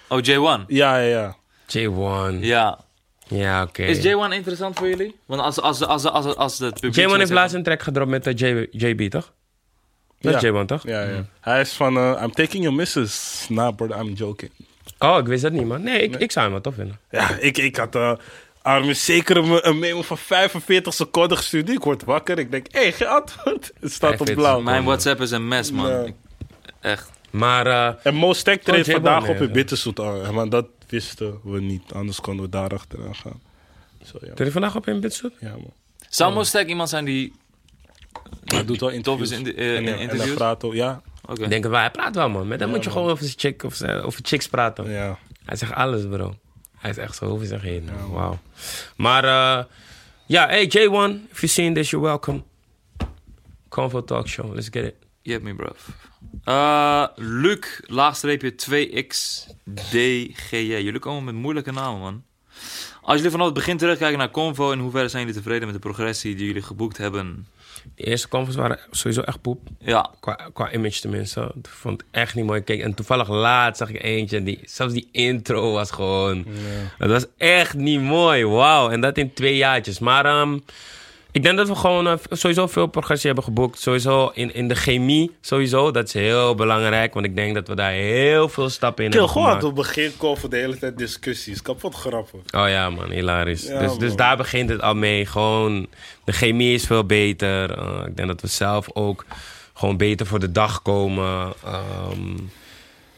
Oh, 0.07 0.19
J1. 0.23 0.65
Ja, 0.67 0.97
ja, 0.97 0.99
ja. 0.99 1.35
J1. 1.77 2.39
Ja, 2.39 2.79
Ja. 3.29 3.63
oké. 3.63 3.83
Is 3.83 3.97
J1 3.97 4.33
interessant 4.33 4.77
voor 4.77 4.87
jullie? 4.87 5.15
Want 5.25 5.41
als, 5.41 5.61
als, 5.61 5.81
als, 5.85 6.05
als, 6.05 6.25
als, 6.25 6.35
als 6.35 6.59
het 6.59 6.73
publiek... 6.73 6.91
J1 6.93 6.95
zou 6.95 7.07
heeft 7.09 7.19
zeggen- 7.19 7.35
laatst 7.35 7.55
een 7.55 7.63
track 7.63 7.81
gedropt 7.83 8.09
met 8.09 8.27
eh, 8.27 8.33
J, 8.35 8.67
JB, 8.71 9.09
toch? 9.09 9.33
Dat 10.19 10.35
is 10.35 10.41
Ja. 10.41 10.63
J1, 10.63 10.65
toch? 10.65 10.83
Ja, 10.87 11.01
ja. 11.03 11.25
Hij 11.41 11.61
is 11.61 11.73
van, 11.73 11.97
eh, 11.97 12.21
I'm 12.23 12.31
taking 12.31 12.63
your 12.63 12.73
missus. 12.73 13.45
Nah, 13.49 13.75
brother, 13.75 13.99
I'm 13.99 14.13
joking. 14.13 14.51
Oh, 14.99 15.17
ik 15.17 15.25
wist 15.25 15.41
dat 15.43 15.51
niet, 15.51 15.65
man. 15.65 15.83
Nee, 15.83 16.01
ik, 16.01 16.15
ik 16.15 16.31
zou 16.31 16.43
hem 16.45 16.53
wel 16.53 16.63
tof 16.63 16.75
vinden. 16.75 16.99
Ja, 17.09 17.35
ik, 17.39 17.57
ik 17.57 17.75
had 17.75 17.95
eh 17.95 18.11
Armin 18.61 18.95
zeker 18.95 19.37
een, 19.37 19.67
een 19.67 19.79
memo 19.79 20.01
van 20.01 20.17
45 20.17 20.93
seconden 20.93 21.37
gestuurd. 21.37 21.69
Ik 21.69 21.83
word 21.83 22.03
wakker. 22.03 22.39
Ik 22.39 22.51
denk, 22.51 22.65
hé, 22.71 22.79
hey, 22.81 22.91
geen 22.91 23.07
antwoord. 23.07 23.71
Het 23.79 23.91
staat 23.91 24.11
op 24.11 24.17
45 24.17 24.35
blauw. 24.35 24.61
Mijn 24.61 24.83
WhatsApp 24.83 25.21
is 25.21 25.31
een 25.31 25.47
mes, 25.47 25.71
man. 25.71 26.13
Echt. 26.81 27.09
Maar 27.29 27.67
eh, 27.67 27.93
En 28.03 28.15
Mo 28.15 28.33
Stek 28.33 28.63
treedt 28.63 28.85
J-Bone, 28.87 29.03
vandaag 29.03 29.27
nee, 29.27 29.35
op 29.35 29.41
in. 29.41 29.51
Bitterzoet 29.51 29.99
aan. 29.99 30.33
Maar 30.33 30.49
dat 30.49 30.65
wisten 30.89 31.39
we 31.43 31.61
niet. 31.61 31.93
Anders 31.93 32.21
konden 32.21 32.45
we 32.45 32.51
daar 32.51 32.69
achteraan 32.73 33.15
gaan. 33.15 33.41
Zo, 34.03 34.17
ja. 34.21 34.33
Doe 34.33 34.45
je 34.45 34.51
vandaag 34.51 34.75
op 34.75 34.87
in 34.87 34.99
Bitsoet? 34.99 35.33
ja, 35.39 35.49
man. 35.51 35.73
Zou 36.09 36.33
Mostek 36.33 36.67
iemand 36.67 36.89
zijn 36.89 37.05
die... 37.05 37.33
Hij 38.45 38.65
doet 38.65 38.79
wel 38.79 38.89
interviews. 38.89 39.31
in 39.31 39.43
de- 39.43 39.53
eh, 39.53 39.69
en, 39.75 39.77
in 39.81 39.87
en 39.87 39.93
hij 39.93 40.01
interviews? 40.01 40.33
praat 40.37 40.63
ook, 40.63 40.73
ja. 40.73 41.01
Oké. 41.27 41.43
Ik 41.43 41.49
denk 41.49 41.63
wel, 41.63 41.79
hij 41.79 41.91
praat 41.91 42.15
wel, 42.15 42.29
man. 42.29 42.47
Met 42.47 42.59
hem 42.59 42.69
Ja, 42.69 42.75
moet 42.75 42.83
je 42.83 42.89
man. 42.89 42.97
gewoon 42.99 43.13
over, 43.13 43.25
zijn 43.25 43.39
chick, 43.39 43.63
of 43.63 43.75
zijn- 43.75 44.01
over 44.01 44.19
chicks 44.23 44.47
praten. 44.47 44.89
ja. 44.89 45.17
Hij 45.45 45.55
zegt 45.57 45.73
alles, 45.73 46.07
bro. 46.07 46.35
Hij 46.77 46.89
is 46.89 46.97
echt 46.97 47.15
zo 47.15 47.25
over 47.25 47.45
zich 47.47 47.61
heen. 47.61 47.85
man. 47.85 48.09
Wauw. 48.11 48.39
Maar 48.95 49.23
eh, 49.23 49.65
ja, 50.25 50.47
hey 50.47 50.65
J1, 50.65 50.71
if 51.31 51.39
you're 51.39 51.47
seeing 51.47 51.75
this, 51.75 51.89
you're 51.89 52.05
welcome. 52.07 52.43
Convo 53.69 54.03
Talk 54.03 54.27
Show, 54.27 54.53
let's 54.53 54.67
get 54.71 54.85
it. 54.85 54.95
Je 55.21 55.31
hebt 55.31 55.43
me, 55.43 55.55
bro. 55.55 55.71
Eh 56.43 57.05
Luc, 57.15 57.79
laagstreepje 57.85 58.51
2XDGJ. 58.51 60.57
Jullie 60.57 60.99
komen 60.99 61.23
met 61.23 61.35
moeilijke 61.35 61.71
namen, 61.71 61.99
man. 61.99 62.23
Als 63.01 63.15
jullie 63.15 63.31
vanaf 63.31 63.45
het 63.45 63.55
begin 63.55 63.77
terugkijken 63.77 64.17
naar 64.17 64.31
Convo... 64.31 64.71
in 64.71 64.79
hoeverre 64.79 65.07
zijn 65.07 65.25
jullie 65.25 65.41
tevreden 65.41 65.65
met 65.65 65.75
de 65.75 65.81
progressie 65.81 66.35
die 66.35 66.45
jullie 66.45 66.61
geboekt 66.61 66.97
hebben? 66.97 67.47
De 67.95 68.03
eerste 68.03 68.27
convos 68.27 68.55
waren 68.55 68.79
sowieso 68.91 69.21
echt 69.21 69.41
poep. 69.41 69.67
Ja, 69.79 70.09
Qua, 70.19 70.49
qua 70.53 70.71
image 70.71 70.99
tenminste. 70.99 71.51
Ik 71.61 71.69
vond 71.69 72.01
het 72.01 72.09
echt 72.11 72.35
niet 72.35 72.45
mooi. 72.45 72.61
Kijk, 72.61 72.81
en 72.81 72.93
toevallig 72.93 73.29
laat 73.29 73.77
zag 73.77 73.89
ik 73.89 74.03
eentje. 74.03 74.43
Die, 74.43 74.59
zelfs 74.65 74.93
die 74.93 75.09
intro 75.11 75.71
was 75.71 75.91
gewoon... 75.91 76.45
Het 76.97 77.09
was 77.09 77.25
echt 77.37 77.73
niet 77.73 78.01
mooi. 78.01 78.45
Wauw. 78.45 78.89
En 78.89 79.01
dat 79.01 79.17
in 79.17 79.33
twee 79.33 79.55
jaartjes. 79.55 79.99
Maar 79.99 80.25
ehm, 80.25 80.59
ik 81.31 81.43
denk 81.43 81.57
dat 81.57 81.67
we 81.67 81.75
gewoon 81.75 82.07
eh, 82.07 82.13
sowieso 82.29 82.67
veel 82.67 82.87
progressie 82.87 83.25
hebben 83.25 83.43
geboekt. 83.43 83.79
Sowieso 83.79 84.31
in, 84.33 84.53
in 84.53 84.67
de 84.67 84.75
chemie. 84.75 85.31
Sowieso. 85.41 85.91
Dat 85.91 86.07
is 86.07 86.13
heel 86.13 86.55
belangrijk. 86.55 87.13
Want 87.13 87.25
ik 87.25 87.35
denk 87.35 87.53
dat 87.53 87.67
we 87.67 87.75
daar 87.75 87.91
heel 87.91 88.49
veel 88.49 88.69
stappen 88.69 89.03
in 89.03 89.09
Kill, 89.09 89.19
hebben 89.19 89.37
gewoon 89.41 89.53
aan 89.53 89.59
gemaakt. 89.59 89.77
het 89.77 89.87
begin 89.87 90.17
komen 90.17 90.49
de 90.49 90.57
hele 90.57 90.77
tijd 90.77 90.97
discussies. 90.97 91.61
Kapot 91.61 91.95
grappig. 91.95 92.39
Oh 92.51 92.69
ja, 92.69 92.89
man, 92.89 93.11
hilarisch. 93.11 93.67
Ja, 93.67 93.79
dus, 93.79 93.97
dus 93.97 94.15
daar 94.15 94.37
begint 94.37 94.69
het 94.69 94.81
al 94.81 94.95
mee. 94.95 95.25
Gewoon, 95.25 95.87
de 96.23 96.31
chemie 96.31 96.73
is 96.73 96.85
veel 96.85 97.05
beter. 97.05 97.77
Uh, 97.77 98.05
ik 98.05 98.15
denk 98.15 98.27
dat 98.27 98.41
we 98.41 98.47
zelf 98.47 98.87
ook 98.93 99.25
gewoon 99.73 99.97
beter 99.97 100.25
voor 100.25 100.39
de 100.39 100.51
dag 100.51 100.81
komen. 100.81 101.53
Um, 102.11 102.49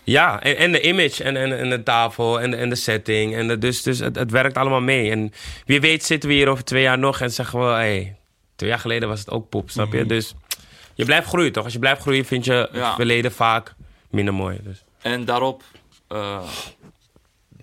Ja, 0.03 0.41
en, 0.41 0.57
en 0.57 0.71
de 0.71 0.81
image 0.81 1.23
en, 1.23 1.35
en, 1.37 1.57
en 1.59 1.69
de 1.69 1.83
tafel 1.83 2.41
en 2.41 2.51
de, 2.51 2.57
en 2.57 2.69
de 2.69 2.75
setting. 2.75 3.35
En 3.35 3.47
de, 3.47 3.57
dus 3.57 3.81
dus 3.81 3.99
het, 3.99 4.15
het 4.15 4.31
werkt 4.31 4.57
allemaal 4.57 4.81
mee. 4.81 5.11
En 5.11 5.33
wie 5.65 5.81
weet 5.81 6.03
zitten 6.03 6.29
we 6.29 6.35
hier 6.35 6.47
over 6.47 6.63
twee 6.63 6.81
jaar 6.81 6.99
nog 6.99 7.19
en 7.21 7.31
zeggen 7.31 7.59
we... 7.59 7.65
Hey, 7.65 8.15
twee 8.55 8.69
jaar 8.69 8.79
geleden 8.79 9.07
was 9.09 9.19
het 9.19 9.29
ook 9.29 9.49
poep, 9.49 9.69
snap 9.69 9.87
Mhm. 9.87 9.97
je? 9.97 10.05
Dus 10.05 10.33
je 10.95 11.05
blijft 11.05 11.27
groeien, 11.27 11.51
toch? 11.51 11.63
Als 11.63 11.73
je 11.73 11.79
blijft 11.79 12.01
groeien 12.01 12.25
vind 12.25 12.45
je 12.45 12.69
Ja. 12.71 12.85
het 12.85 12.95
verleden 12.95 13.31
vaak 13.31 13.73
minder 14.09 14.33
mooi. 14.33 14.59
Dus. 14.63 14.83
En 15.01 15.25
daarop 15.25 15.63
eh, 16.07 16.43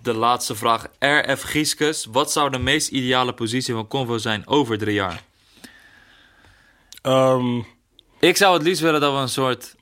de 0.03 0.13
laatste 0.15 0.55
vraag. 0.55 0.87
RF 0.99 1.43
Gieskes, 1.43 2.05
wat 2.11 2.33
zou 2.33 2.51
de 2.51 2.59
meest 2.59 2.89
ideale 2.89 3.33
positie 3.33 3.75
van 3.75 3.89
Convo 3.89 4.19
zijn 4.19 4.47
over 4.47 4.79
drie 4.79 4.95
jaar? 4.95 5.23
Ehm, 7.03 7.59
Ik 8.21 8.37
zou 8.37 8.55
het 8.55 8.63
liefst 8.63 8.83
willen 8.83 9.01
dat 9.01 9.13
we 9.13 9.19
een 9.19 9.29
soort 9.29 9.75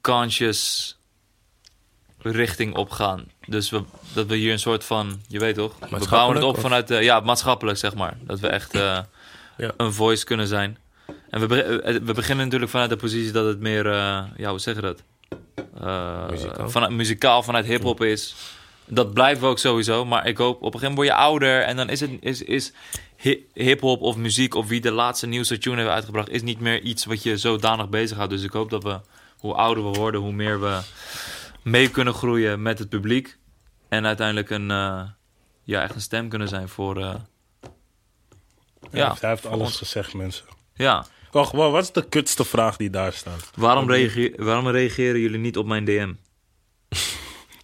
conscious 0.00 0.96
richting 2.30 2.74
opgaan. 2.76 3.24
Dus 3.46 3.70
we, 3.70 3.82
dat 4.12 4.26
we 4.26 4.36
hier 4.36 4.52
een 4.52 4.58
soort 4.58 4.84
van, 4.84 5.20
je 5.28 5.38
weet 5.38 5.54
toch? 5.54 5.72
We 5.90 6.06
bouwen 6.10 6.36
het 6.36 6.44
op 6.44 6.54
of? 6.54 6.60
vanuit, 6.60 6.88
de, 6.88 6.94
ja, 6.94 7.20
maatschappelijk 7.20 7.78
zeg 7.78 7.94
maar. 7.94 8.16
Dat 8.20 8.40
we 8.40 8.48
echt 8.48 8.74
eh, 8.74 8.98
Ja. 9.56 9.72
een 9.76 9.92
voice 9.92 10.24
kunnen 10.24 10.46
zijn. 10.46 10.78
En 11.30 11.40
we, 11.40 11.46
be- 11.46 11.62
eh, 11.62 11.94
we 12.02 12.12
beginnen 12.12 12.44
natuurlijk 12.44 12.70
vanuit 12.70 12.90
de 12.90 12.96
positie 12.96 13.32
dat 13.32 13.46
het 13.46 13.60
meer, 13.60 13.86
eh, 13.86 14.22
ja, 14.36 14.50
hoe 14.50 14.58
zeg 14.58 14.74
je 14.74 14.80
dat? 14.80 15.02
Eh, 15.80 16.28
Muzikaal. 16.30 16.70
Vanuit, 16.70 16.92
muzikaal, 16.92 17.42
vanuit 17.42 17.66
hip-hop 17.66 18.02
is. 18.02 18.34
Dat 18.86 19.14
blijven 19.14 19.42
we 19.42 19.48
ook 19.48 19.58
sowieso. 19.58 20.04
Maar 20.04 20.26
ik 20.26 20.36
hoop, 20.36 20.56
op 20.62 20.74
een 20.74 20.80
gegeven 20.80 20.94
moment 20.94 21.08
word 21.08 21.18
je 21.18 21.24
ouder. 21.24 21.60
En 21.62 21.76
dan 21.76 21.88
is 21.88 22.00
het 22.00 22.10
is, 22.20 22.42
is 22.42 22.72
hi- 23.16 23.38
hip-hop 23.54 24.00
of 24.00 24.16
muziek 24.16 24.54
of 24.54 24.66
wie 24.68 24.80
de 24.80 24.90
laatste 24.90 25.26
nieuwste 25.26 25.58
tune 25.58 25.76
heeft 25.76 25.88
uitgebracht. 25.88 26.28
Is 26.28 26.42
niet 26.42 26.60
meer 26.60 26.80
iets 26.80 27.04
wat 27.04 27.22
je 27.22 27.36
zodanig 27.36 27.88
bezighoudt. 27.88 28.30
Dus 28.30 28.42
ik 28.42 28.52
hoop 28.52 28.70
dat 28.70 28.82
we, 28.82 29.00
hoe 29.38 29.54
ouder 29.54 29.84
we 29.90 29.98
worden, 29.98 30.20
hoe 30.20 30.32
meer 30.32 30.60
we 30.60 30.78
mee 31.64 31.88
kunnen 31.90 32.14
groeien 32.14 32.62
met 32.62 32.78
het 32.78 32.88
publiek. 32.88 33.38
En 33.88 34.06
uiteindelijk 34.06 34.50
een, 34.50 34.70
eh, 34.70 35.02
ja, 35.62 35.82
echt 35.82 35.94
een 35.94 36.00
stem 36.00 36.28
kunnen 36.28 36.48
zijn 36.48 36.68
voor. 36.68 36.96
eh, 37.00 37.14
ja, 38.92 39.16
hij 39.20 39.30
heeft 39.30 39.46
alles 39.46 39.66
ons. 39.66 39.76
gezegd, 39.78 40.14
mensen. 40.14 40.44
Ja. 40.74 41.06
Wacht, 41.30 41.52
wat 41.52 41.70
wat 41.70 41.82
is 41.82 41.92
de 41.92 42.08
kutste 42.08 42.44
vraag 42.44 42.76
die 42.76 42.90
daar 42.90 43.12
staat? 43.12 43.50
Waarom, 43.54 43.90
reageer, 43.90 44.32
waarom 44.36 44.68
reageren 44.68 45.20
jullie 45.20 45.38
niet 45.38 45.56
op 45.58 45.66
mijn 45.66 45.84
DM? 45.84 46.12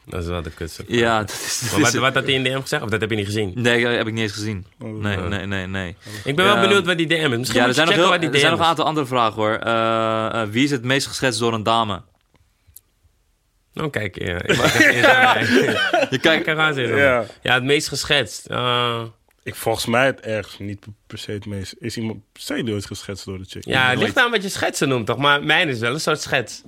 Dat 0.06 0.22
is 0.22 0.28
wel 0.28 0.42
de 0.42 0.50
kutste. 0.50 0.84
Ja, 0.86 1.18
dat 1.18 1.30
is, 1.30 1.60
dat 1.60 1.70
Maar 1.70 1.80
is 1.88 1.92
wat, 1.92 2.02
wat 2.02 2.14
had 2.14 2.24
hij 2.24 2.32
in 2.32 2.42
DM 2.44 2.60
gezegd? 2.60 2.82
Of 2.82 2.88
dat 2.90 3.00
heb 3.00 3.10
je 3.10 3.16
niet 3.16 3.26
gezien? 3.26 3.52
Nee, 3.54 3.84
dat 3.84 3.92
heb 3.92 4.06
ik 4.06 4.12
niet 4.12 4.22
eens 4.22 4.32
gezien. 4.32 4.66
Oh, 4.80 5.02
Nee, 5.02 5.16
nee, 5.16 5.46
nee, 5.46 5.66
nee. 5.66 5.96
Ik 6.24 6.36
ben 6.36 6.44
wel 6.44 6.60
benieuwd 6.60 6.86
wat 6.86 6.96
die 6.98 7.06
DM 7.06 7.14
is. 7.32 7.38
Misschien 7.38 7.60
Ja, 7.60 7.66
er 7.66 7.74
zijn, 7.74 7.86
nog, 7.86 7.96
heel, 7.96 8.08
wat 8.08 8.20
die 8.20 8.28
er 8.28 8.34
DM 8.34 8.40
zijn 8.40 8.50
nog 8.50 8.60
een 8.60 8.66
aantal 8.66 8.84
andere 8.84 9.06
vragen 9.06 9.34
hoor. 9.34 9.54
Eh, 9.54 10.42
eh, 10.42 10.48
wie 10.48 10.64
is 10.64 10.70
het 10.70 10.84
meest 10.84 11.06
geschetst 11.06 11.40
door 11.40 11.52
een 11.52 11.62
dame? 11.62 12.02
Nou, 13.80 13.92
kijk. 13.92 14.18
Ja, 14.24 15.36
ik. 15.36 15.46
Je 15.48 16.06
Kijk 16.08 16.20
kijkt, 16.20 16.46
eraan 16.46 16.74
zitten. 16.74 16.96
Ja. 16.96 17.24
Ja. 17.42 17.54
het 17.54 17.64
meest 17.64 17.88
geschetst. 17.88 18.46
Eh, 18.46 19.02
Ik 19.42 19.54
volgens 19.54 19.86
mij 19.86 20.06
het 20.06 20.20
ergst, 20.20 20.58
niet 20.58 20.86
per 21.06 21.18
se 21.18 21.32
het 21.32 21.46
meest. 21.46 21.74
Is 21.78 21.96
iemand, 21.96 22.18
ooit 22.50 22.86
geschetst 22.86 23.24
door 23.24 23.38
de 23.38 23.44
chick? 23.48 23.64
ja, 23.64 23.90
het 23.90 23.98
ligt 23.98 24.16
aan 24.18 24.30
wat 24.30 24.42
je 24.42 24.48
schetsen 24.48 24.88
noemt, 24.88 25.06
toch? 25.06 25.16
Maar 25.16 25.42
mijn 25.44 25.68
is 25.68 25.78
wel 25.78 25.92
een 25.94 26.00
soort 26.00 26.20
schets. 26.20 26.62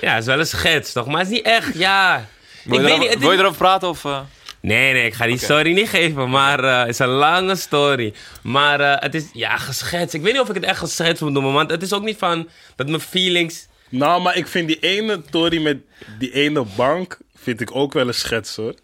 Ja, 0.00 0.10
het 0.12 0.20
is 0.20 0.26
wel 0.26 0.38
een 0.38 0.46
schets, 0.46 0.92
toch? 0.92 1.06
Maar 1.06 1.18
het 1.18 1.28
is 1.28 1.34
niet 1.34 1.44
echt, 1.46 1.74
ja... 1.74 2.26
wil, 2.64 2.74
ik 2.74 2.80
je 2.80 2.86
weet 2.86 2.86
erover, 2.86 2.98
niet, 2.98 3.10
het 3.10 3.18
wil 3.18 3.32
je 3.32 3.38
erover 3.38 3.56
praten 3.58 3.88
of... 3.88 4.04
eh? 4.04 4.20
Nee, 4.60 4.92
nee, 4.92 5.06
ik 5.06 5.14
ga 5.14 5.26
die 5.26 5.38
story 5.38 5.72
niet 5.72 5.88
geven, 5.88 6.30
maar 6.30 6.64
eh, 6.64 6.78
het 6.78 6.88
is 6.88 6.98
een 6.98 7.08
lange 7.08 7.56
story. 7.56 8.14
Maar 8.42 8.80
eh, 8.80 9.02
het 9.02 9.14
is, 9.14 9.24
ja, 9.32 9.56
geschetst. 9.56 10.14
Ik 10.14 10.22
weet 10.22 10.32
niet 10.32 10.42
of 10.42 10.48
ik 10.48 10.54
het 10.54 10.64
echt 10.64 10.78
geschetst 10.78 11.22
moet 11.22 11.32
noemen, 11.32 11.52
want 11.52 11.70
het 11.70 11.82
is 11.82 11.92
ook 11.92 12.02
niet 12.04 12.18
van 12.18 12.48
dat 12.76 12.88
mijn 12.88 13.00
feelings... 13.00 13.66
Nou, 13.88 14.22
maar 14.22 14.36
ik 14.36 14.46
vind 14.46 14.68
die 14.68 14.78
ene 14.78 15.22
Tory 15.30 15.62
met 15.62 15.76
die 16.18 16.32
ene 16.32 16.64
bank, 16.76 17.18
vind 17.36 17.60
ik 17.60 17.74
ook 17.74 17.92
wel 17.92 18.08
een 18.08 18.14
schets 18.14 18.56
hoor. 18.56 18.74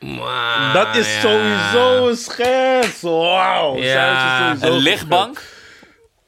Maar, 0.00 0.72
dat 0.72 0.96
is 0.96 1.14
ja. 1.14 1.20
sowieso 1.20 2.08
een 2.08 2.16
schets. 2.16 3.00
Wauw. 3.00 3.76
Ja. 3.78 4.54
sowieso 4.56 4.76
Een 4.76 4.82
lichtbank? 4.82 5.42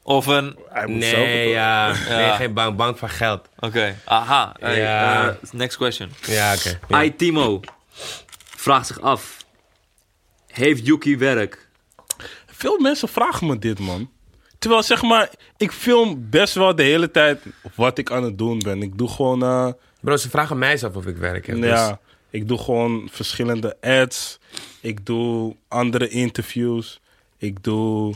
Of 0.03 0.25
een... 0.25 0.45
geschetst. 0.45 0.73
Hij 0.73 0.87
moet 0.87 1.03
zelf 1.03 1.15
Nee, 1.25 1.49
ja. 1.49 1.87
Ja. 1.87 2.17
Nee, 2.17 2.31
geen 2.31 2.53
bank, 2.53 2.77
bank 2.77 2.97
van 2.97 3.09
geld. 3.09 3.49
Oké, 3.59 3.95
aha. 4.05 4.55
Hey, 4.59 4.79
Ja. 4.79 5.27
eh, 5.29 5.35
next 5.51 5.77
question. 5.77 6.11
Ja, 6.25 6.53
oké. 6.53 6.79
Ja. 6.87 7.03
I 7.03 7.15
Timo 7.15 7.59
vraagt 8.55 8.87
zich 8.87 9.01
af. 9.01 9.37
Heeft 10.47 10.85
Yuki 10.85 11.17
werk? 11.17 11.67
Veel 12.47 12.79
mensen 12.79 13.07
vragen 13.09 13.47
me 13.47 13.59
dit, 13.59 13.79
man. 13.79 14.09
Terwijl, 14.59 14.83
zeg 14.83 15.01
maar, 15.01 15.29
ik 15.57 15.71
film 15.71 16.29
best 16.29 16.53
wel 16.53 16.75
de 16.75 16.83
hele 16.83 17.11
tijd 17.11 17.41
wat 17.75 17.97
ik 17.97 18.11
aan 18.11 18.23
het 18.23 18.37
doen 18.37 18.59
ben. 18.59 18.81
Ik 18.81 18.97
doe 18.97 19.09
gewoon, 19.09 19.43
eh, 19.43 19.67
Bro, 19.99 20.15
ze 20.15 20.29
vragen 20.29 20.57
mij 20.57 20.77
zelf 20.77 20.95
of 20.95 21.05
ik 21.05 21.17
werk 21.17 21.47
heb. 21.47 21.55
dus- 21.55 21.69
ja, 21.69 21.99
ik 22.29 22.47
doe 22.47 22.57
gewoon 22.57 23.07
verschillende 23.11 23.77
ads. 23.81 24.39
Ik 24.81 25.05
doe 25.05 25.55
andere 25.67 26.07
interviews. 26.07 26.99
Ik 27.37 27.63
doe, 27.63 28.15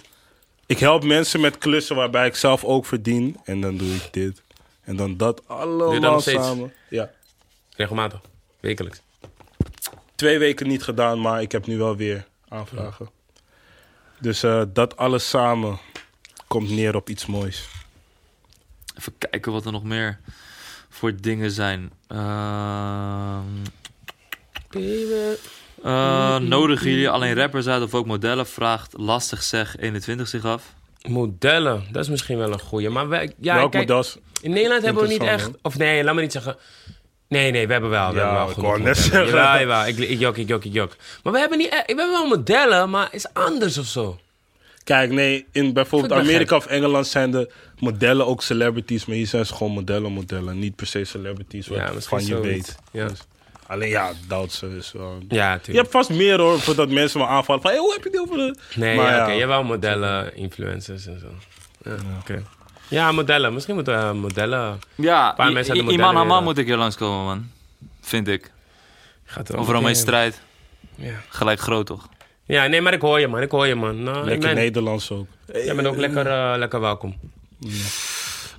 ik 0.66 0.80
help 0.80 1.04
mensen 1.04 1.40
met 1.42 1.58
klussen 1.58 1.96
waarbij 1.96 2.28
ik 2.28 2.36
zelf 2.36 2.64
ook 2.64 2.86
verdien. 2.86 3.38
En 3.44 3.62
dan 3.62 3.78
doe 3.78 3.96
ik 3.96 4.08
dit. 4.12 4.42
En 4.84 4.96
dan 4.96 5.18
dat 5.18 5.48
allemaal 5.48 6.22
samen. 6.22 6.74
Ja. 6.90 7.12
Regelmatig. 7.76 8.22
Wekelijks. 8.60 9.02
Twee 10.16 10.38
weken 10.38 10.68
niet 10.68 10.84
gedaan, 10.84 11.22
maar 11.22 11.42
ik 11.42 11.52
heb 11.52 11.68
nu 11.68 11.78
wel 11.78 11.96
weer 11.96 12.28
aanvragen. 12.48 13.10
Dus 14.20 14.44
eh, 14.44 14.64
dat 14.74 14.98
alles 14.98 15.30
samen 15.30 15.80
komt 16.52 16.70
neer 16.70 16.96
op 16.96 17.10
iets 17.10 17.26
moois. 17.26 17.68
Even 19.00 19.14
kijken 19.18 19.52
wat 19.52 19.66
er 19.66 19.72
nog 19.72 19.84
meer 19.84 20.20
voor 20.90 21.16
dingen 21.22 21.52
zijn. 21.52 21.92
Ehm 22.08 23.40
eh, 25.84 26.38
nodigen 26.38 26.90
jullie 26.90 27.10
alleen 27.10 27.36
rappers 27.36 27.68
uit 27.68 27.84
of 27.84 27.94
ook 27.94 28.06
modellen? 28.06 28.48
Vraagt 28.48 28.94
lastig 28.98 29.44
zeg 29.44 29.78
21 29.78 30.28
zich 30.28 30.46
af. 30.46 30.74
Modellen, 31.08 31.84
dat 31.92 32.04
is 32.04 32.10
misschien 32.10 32.38
wel 32.38 32.52
een 32.52 32.60
goeie. 32.60 32.90
Maar 32.90 33.08
wij, 33.10 33.34
ja, 33.40 33.56
Welk 33.56 33.72
kijk, 33.72 33.90
in 34.42 34.52
Nederland 34.52 34.84
hebben 34.84 35.04
we 35.04 35.10
niet 35.10 35.24
echt... 35.24 35.50
Of 35.62 35.78
nee, 35.78 36.04
laat 36.04 36.16
me 36.16 36.22
niet 36.22 36.32
zeggen... 36.32 36.58
Nee, 37.28 37.52
nee, 37.52 37.68
we 37.68 37.72
hebben 37.74 37.90
wel. 37.90 38.10
We 38.10 38.16
Ja, 38.16 38.20
hebben 38.20 38.38
wel 38.40 38.48
ik 38.50 38.54
genoeg 38.54 38.72
modellen. 38.72 38.96
zeggen. 38.96 39.26
Jawel, 39.26 39.60
jawel. 39.60 39.88
Ik, 39.88 39.98
ik 39.98 40.20
jok, 40.20 40.38
ik 40.38 40.48
jok, 40.48 40.64
ik 40.66 40.74
jok. 40.74 40.96
Maar 41.24 41.34
we 41.34 41.40
hebben, 41.40 41.58
niet, 41.58 41.70
echt- 41.70 41.86
we 41.86 41.94
hebben 42.02 42.12
wel 42.12 42.28
modellen, 42.28 42.90
maar 42.90 43.04
het 43.06 43.14
is 43.14 43.34
anders 43.34 43.78
of 43.78 43.86
zo. 43.86 44.20
Kijk, 44.84 45.12
nee, 45.12 45.46
in 45.52 45.74
bijvoorbeeld 45.74 46.12
Amerika 46.14 46.56
of 46.56 46.66
Engeland 46.66 47.08
zijn 47.08 47.32
de 47.32 47.52
modellen 47.80 48.28
ook 48.28 48.42
celebrities, 48.42 49.06
maar 49.06 49.16
hier 49.16 49.28
zijn 49.28 49.46
ze 49.46 49.54
gewoon 49.56 49.72
modellen, 49.74 50.12
modellen. 50.12 50.60
Niet 50.60 50.76
per 50.76 50.88
se 50.88 51.04
celebrities 51.06 51.66
Ja, 51.68 51.86
wat 51.86 51.94
misschien 51.94 52.20
van 52.20 52.28
je 52.28 52.40
weet. 52.40 52.76
Ja. 52.92 53.08
Dus, 53.08 53.20
alleen 53.68 53.90
ja, 53.90 54.12
Duitse 54.28 54.76
is 54.78 54.92
wel... 54.92 55.18
Ja, 55.28 55.54
Je 55.54 55.60
tuurlijk. 55.60 55.78
hebt 55.78 55.92
vast 55.92 56.10
meer 56.10 56.40
hoor, 56.40 56.60
voordat 56.60 56.90
mensen 56.90 57.20
me 57.20 57.26
aanvallen 57.26 57.62
van, 57.62 57.72
hey, 57.72 57.80
hoe 57.80 57.94
heb 57.94 58.04
je 58.04 58.10
die 58.10 58.22
over 58.22 58.38
de... 58.38 58.56
Nee, 58.76 58.96
Maar 58.96 59.16
ja. 59.16 59.28
Je 59.28 59.38
hebt 59.38 59.48
wel 59.50 59.64
modellen, 59.64 60.36
influencers 60.36 61.06
en 61.06 61.20
zo. 61.20 61.28
Ja, 61.90 61.96
oké. 62.20 62.44
Ja, 62.88 63.12
modellen. 63.12 63.54
Misschien 63.54 63.76
moeten 63.76 64.08
we 64.08 64.14
modellen... 64.14 64.80
Ja, 64.96 65.32
paar 65.32 65.52
mensen 65.52 65.76
I- 65.76 65.82
modellen 65.82 66.22
Iman 66.24 66.44
moet 66.44 66.58
ik 66.58 66.66
hier 66.66 66.78
langskomen, 66.78 67.26
man. 67.26 67.50
Vind 68.02 68.28
ik. 68.28 68.52
Gaat 69.26 69.50
er 69.50 69.56
Romee 69.56 69.74
meteen- 69.82 69.96
Strijd. 69.96 70.42
Ja. 70.96 71.14
Gelijk 71.30 71.60
groot, 71.60 71.86
toch? 71.86 72.10
Ja, 72.46 72.68
nee, 72.68 72.82
maar 72.82 72.94
ik 72.94 73.02
hoor 73.02 73.20
je, 73.20 73.28
man. 73.28 73.42
Ik 73.42 73.52
hoor 73.52 73.68
je, 73.68 73.76
man. 73.76 74.04
Nou, 74.04 74.26
Lekker 74.26 74.48
ben, 74.48 74.56
Nederlands 74.56 75.12
ook. 75.12 75.28
jij 75.54 75.76
bent 75.76 75.88
ook 75.88 75.96
lekker, 75.98 76.28
eh, 76.28 76.54
lekker 76.58 76.80
welkom. 76.80 77.16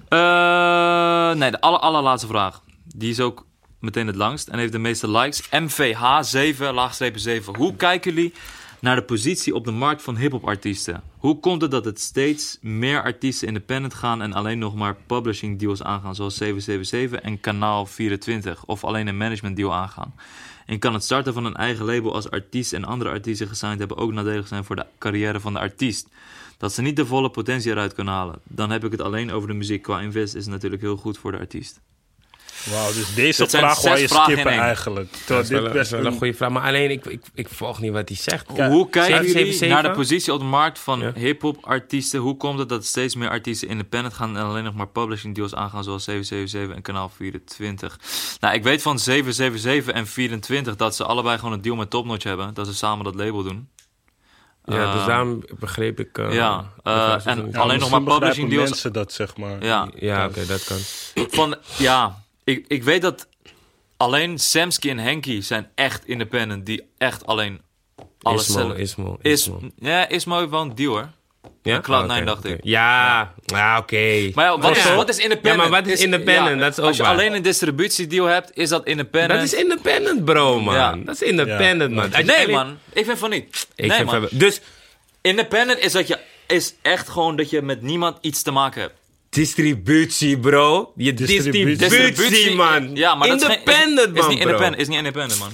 Eh, 0.08 1.32
nee, 1.32 1.50
de 1.50 1.60
aller, 1.60 1.78
allerlaatste 1.80 2.26
vraag. 2.26 2.62
Die 2.94 3.10
is 3.10 3.20
ook 3.20 3.46
meteen 3.78 4.06
het 4.06 4.16
langst 4.16 4.48
en 4.48 4.58
heeft 4.58 4.72
de 4.72 4.78
meeste 4.78 5.10
likes. 5.10 5.42
MVH7, 5.50 6.58
laagstrepen 6.74 7.20
7. 7.20 7.56
Hoe 7.56 7.76
kijken 7.76 8.14
jullie 8.14 8.32
naar 8.80 8.96
de 8.96 9.02
positie 9.02 9.54
op 9.54 9.64
de 9.64 9.70
markt 9.70 10.02
van 10.02 10.16
hip-hop 10.16 10.48
artiesten? 10.48 11.02
Hoe 11.18 11.40
komt 11.40 11.62
het 11.62 11.70
dat 11.70 11.84
het 11.84 12.00
steeds 12.00 12.58
meer 12.60 13.02
artiesten 13.02 13.48
independent 13.48 13.94
gaan 13.94 14.22
en 14.22 14.32
alleen 14.32 14.58
nog 14.58 14.74
maar 14.74 14.96
publishing 15.06 15.58
deals 15.58 15.82
aangaan, 15.82 16.14
zoals 16.14 16.36
777 16.36 17.20
en 17.20 17.40
Kanaal 17.40 17.86
24, 17.86 18.64
of 18.64 18.84
alleen 18.84 19.06
een 19.06 19.16
management 19.16 19.56
deal 19.56 19.74
aangaan? 19.74 20.14
En 20.66 20.78
kan 20.78 20.94
het 20.94 21.04
starten 21.04 21.32
van 21.32 21.44
een 21.44 21.56
eigen 21.56 21.84
label 21.84 22.14
als 22.14 22.30
artiest 22.30 22.72
en 22.72 22.84
andere 22.84 23.10
artiesten 23.10 23.48
gesigned 23.48 23.78
hebben 23.78 23.96
ook 23.96 24.12
nadelig 24.12 24.48
zijn 24.48 24.64
voor 24.64 24.76
de 24.76 24.86
carrière 24.98 25.40
van 25.40 25.52
de 25.52 25.58
artiest? 25.58 26.08
Dat 26.58 26.72
ze 26.72 26.82
niet 26.82 26.96
de 26.96 27.06
volle 27.06 27.30
potentie 27.30 27.70
eruit 27.70 27.94
kunnen 27.94 28.14
halen. 28.14 28.40
Dan 28.44 28.70
heb 28.70 28.84
ik 28.84 28.92
het 28.92 29.00
alleen 29.00 29.32
over 29.32 29.48
de 29.48 29.54
muziek. 29.54 29.82
Qua 29.82 30.00
invest 30.00 30.34
is 30.34 30.46
natuurlijk 30.46 30.82
heel 30.82 30.96
goed 30.96 31.18
voor 31.18 31.32
de 31.32 31.38
artiest. 31.38 31.80
Wauw, 32.70 32.92
dus 32.92 33.14
deze 33.14 33.48
vraag 33.48 33.80
wou 33.82 33.98
je 33.98 34.08
skippen 34.08 34.52
eigenlijk. 34.52 35.14
Dat 35.26 35.42
is 35.44 35.48
wel, 35.50 35.62
dit 35.62 35.72
best 35.72 35.90
wel 35.90 36.06
een 36.06 36.12
goede 36.18 36.34
vraag. 36.34 36.50
Maar 36.50 36.62
alleen, 36.62 36.90
ik, 36.90 37.04
ik, 37.06 37.22
ik 37.34 37.48
volg 37.48 37.80
niet 37.80 37.92
wat 37.92 38.08
hij 38.08 38.16
zegt. 38.18 38.46
Ja. 38.54 38.68
Hoe 38.68 38.88
kijken 38.88 39.10
jullie 39.10 39.30
777? 39.32 39.68
naar 39.68 39.82
de 39.82 39.90
positie 39.90 40.32
op 40.32 40.38
de 40.38 40.44
markt 40.44 40.78
van 40.78 41.00
Ja. 41.00 41.12
hip-hop 41.14 41.64
artiesten? 41.64 42.20
Hoe 42.20 42.36
komt 42.36 42.58
het 42.58 42.68
dat 42.68 42.84
steeds 42.86 43.14
meer 43.14 43.28
artiesten 43.28 43.68
independent 43.68 44.14
gaan 44.14 44.36
en 44.36 44.44
alleen 44.44 44.64
nog 44.64 44.74
maar 44.74 44.88
publishing 44.88 45.34
deals 45.34 45.54
aangaan, 45.54 45.84
zoals 45.84 46.04
777 46.04 46.76
en 46.76 46.82
Kanaal 46.82 47.08
24? 47.16 47.98
Nou, 48.40 48.54
ik 48.54 48.62
weet 48.62 48.82
van 48.82 48.98
777 48.98 49.94
en 49.94 50.06
24 50.06 50.76
dat 50.76 50.96
ze 50.96 51.04
allebei 51.04 51.38
gewoon 51.38 51.52
een 51.52 51.62
deal 51.62 51.76
met 51.76 51.90
Topnotch 51.90 52.24
hebben. 52.24 52.54
Dat 52.54 52.66
ze 52.66 52.74
samen 52.74 53.04
dat 53.04 53.14
label 53.14 53.42
doen. 53.42 53.68
Ja, 54.64 54.92
dus 54.92 55.00
Eh, 55.00 55.06
daarom 55.06 55.42
begreep 55.58 56.00
ik... 56.00 56.18
eh, 56.18 56.32
ja, 56.34 56.72
dat 56.82 57.24
eh, 57.26 57.32
en 57.32 57.48
Ja, 57.52 57.58
alleen 57.58 57.78
nog 57.78 57.90
maar 57.90 58.02
publishing 58.02 58.50
deals. 58.50 58.68
mensen 58.70 58.92
dat, 58.92 59.12
zeg 59.12 59.36
maar. 59.36 59.64
Ja, 59.64 59.88
Ja, 59.94 60.26
oké, 60.26 60.46
dat 60.46 60.64
kan. 60.64 60.76
van, 61.30 61.56
ja 61.76 62.21
ik, 62.44 62.64
ik 62.68 62.82
weet 62.82 63.02
dat 63.02 63.28
alleen 63.96 64.38
Samsky 64.38 64.88
en 64.90 64.98
Henky 64.98 65.40
zijn 65.40 65.70
echt 65.74 66.06
independent. 66.06 66.66
Die 66.66 66.82
echt 66.98 67.26
alleen 67.26 67.60
alles 68.22 68.48
Ismo, 68.48 68.60
zelf... 68.60 68.76
Ismo, 68.76 69.18
Is, 69.22 69.32
Ismo. 69.40 69.60
ja, 69.78 70.08
Ismo 70.08 70.38
heeft 70.38 70.50
wel 70.50 70.60
een 70.60 70.74
deal 70.74 70.92
hoor. 70.92 71.08
Ja? 71.62 71.80
Cloud9 71.80 71.86
Ah, 71.88 72.04
oké, 72.16 72.24
dacht 72.24 72.44
ik. 72.44 72.58
Ja, 72.62 73.32
ja 73.44 73.78
oké. 73.78 74.30
Maar 74.34 74.44
ja, 74.44 74.58
wat, 74.58 74.76
is, 74.76 74.94
wat 74.94 75.08
is 75.08 75.18
independent? 75.18 75.62
Ja, 75.62 75.68
maar 75.68 75.82
wat 75.82 75.86
is 75.92 76.02
independent? 76.02 76.60
Dat 76.60 76.72
is 76.72 76.78
ook 76.78 76.84
Als 76.86 76.96
je 76.96 77.02
waar. 77.02 77.12
alleen 77.12 77.32
een 77.34 77.42
distributiedeal 77.42 78.24
hebt, 78.26 78.50
is 78.56 78.68
dat 78.68 78.86
independent. 78.86 79.40
Dat 79.40 79.52
is 79.52 79.54
independent, 79.54 80.24
bro, 80.24 80.60
man. 80.60 80.74
Ja. 80.74 80.96
Dat 80.96 81.14
is 81.14 81.22
independent, 81.22 81.92
man. 81.94 82.10
Nee 82.24 82.48
man, 82.48 82.78
ik 82.92 83.04
vind 83.04 83.18
van 83.18 83.30
niet. 83.30 83.68
Ik 83.74 83.86
nee 83.86 83.96
vind 83.96 84.10
man. 84.10 84.20
van- 84.28 84.38
Dus 84.38 84.60
Independent 85.20 85.78
is 85.78 85.92
dat 85.92 86.06
je 86.08 86.18
is 86.46 86.74
echt 86.82 87.08
gewoon 87.08 87.36
dat 87.36 87.50
je 87.50 87.62
met 87.62 87.82
niemand 87.82 88.18
iets 88.20 88.42
te 88.42 88.50
maken 88.50 88.80
hebt. 88.80 88.94
Distributie, 89.32 90.38
bro. 90.38 90.92
Je 90.96 91.14
Distributie. 91.14 91.76
distributie, 91.76 92.54
man. 92.54 92.94
Ja, 92.96 93.14
maar 93.14 93.28
dat 93.28 93.40
is 93.40 93.46
geen- 93.46 93.58
independent, 93.58 94.08
is, 94.08 94.14
is 94.14 94.20
man, 94.20 94.28
niet 94.28 94.38
bro. 94.38 94.48
independent, 94.48 94.80
is 94.82 94.88
niet 94.88 94.96
independent, 94.98 95.38
man. 95.40 95.52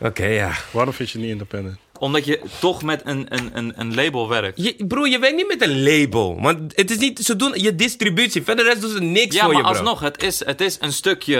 Oké, 0.00 0.24
ja. 0.26 0.52
Waarom 0.70 0.92
vind 0.94 1.10
je 1.10 1.18
niet 1.18 1.30
independent? 1.30 1.76
Omdat 1.98 2.24
je 2.24 2.40
toch 2.60 2.82
met 2.82 3.00
een, 3.04 3.26
een, 3.28 3.50
een, 3.54 3.72
een 3.76 3.94
label 3.94 4.28
werkt. 4.28 4.62
Je, 4.62 4.74
bro, 4.88 5.06
je 5.06 5.18
werkt 5.18 5.36
niet 5.36 5.48
met 5.48 5.62
een 5.62 5.82
label. 5.82 6.40
Want 6.40 6.72
het 6.76 6.90
is 6.90 6.96
niet... 6.98 7.18
Ze 7.18 7.36
doen 7.36 7.52
je 7.54 7.74
distributie. 7.74 8.42
Verder 8.42 8.64
de 8.64 8.70
rest 8.70 8.82
doen 8.82 8.90
ze 8.90 9.00
niks 9.00 9.34
Ja, 9.34 9.44
voor 9.44 9.52
maar 9.52 9.62
je, 9.62 9.68
bro. 9.68 9.78
alsnog, 9.78 10.00
het 10.00 10.22
is, 10.22 10.44
het 10.44 10.60
is 10.60 10.76
een 10.80 10.92
stukje... 10.92 11.36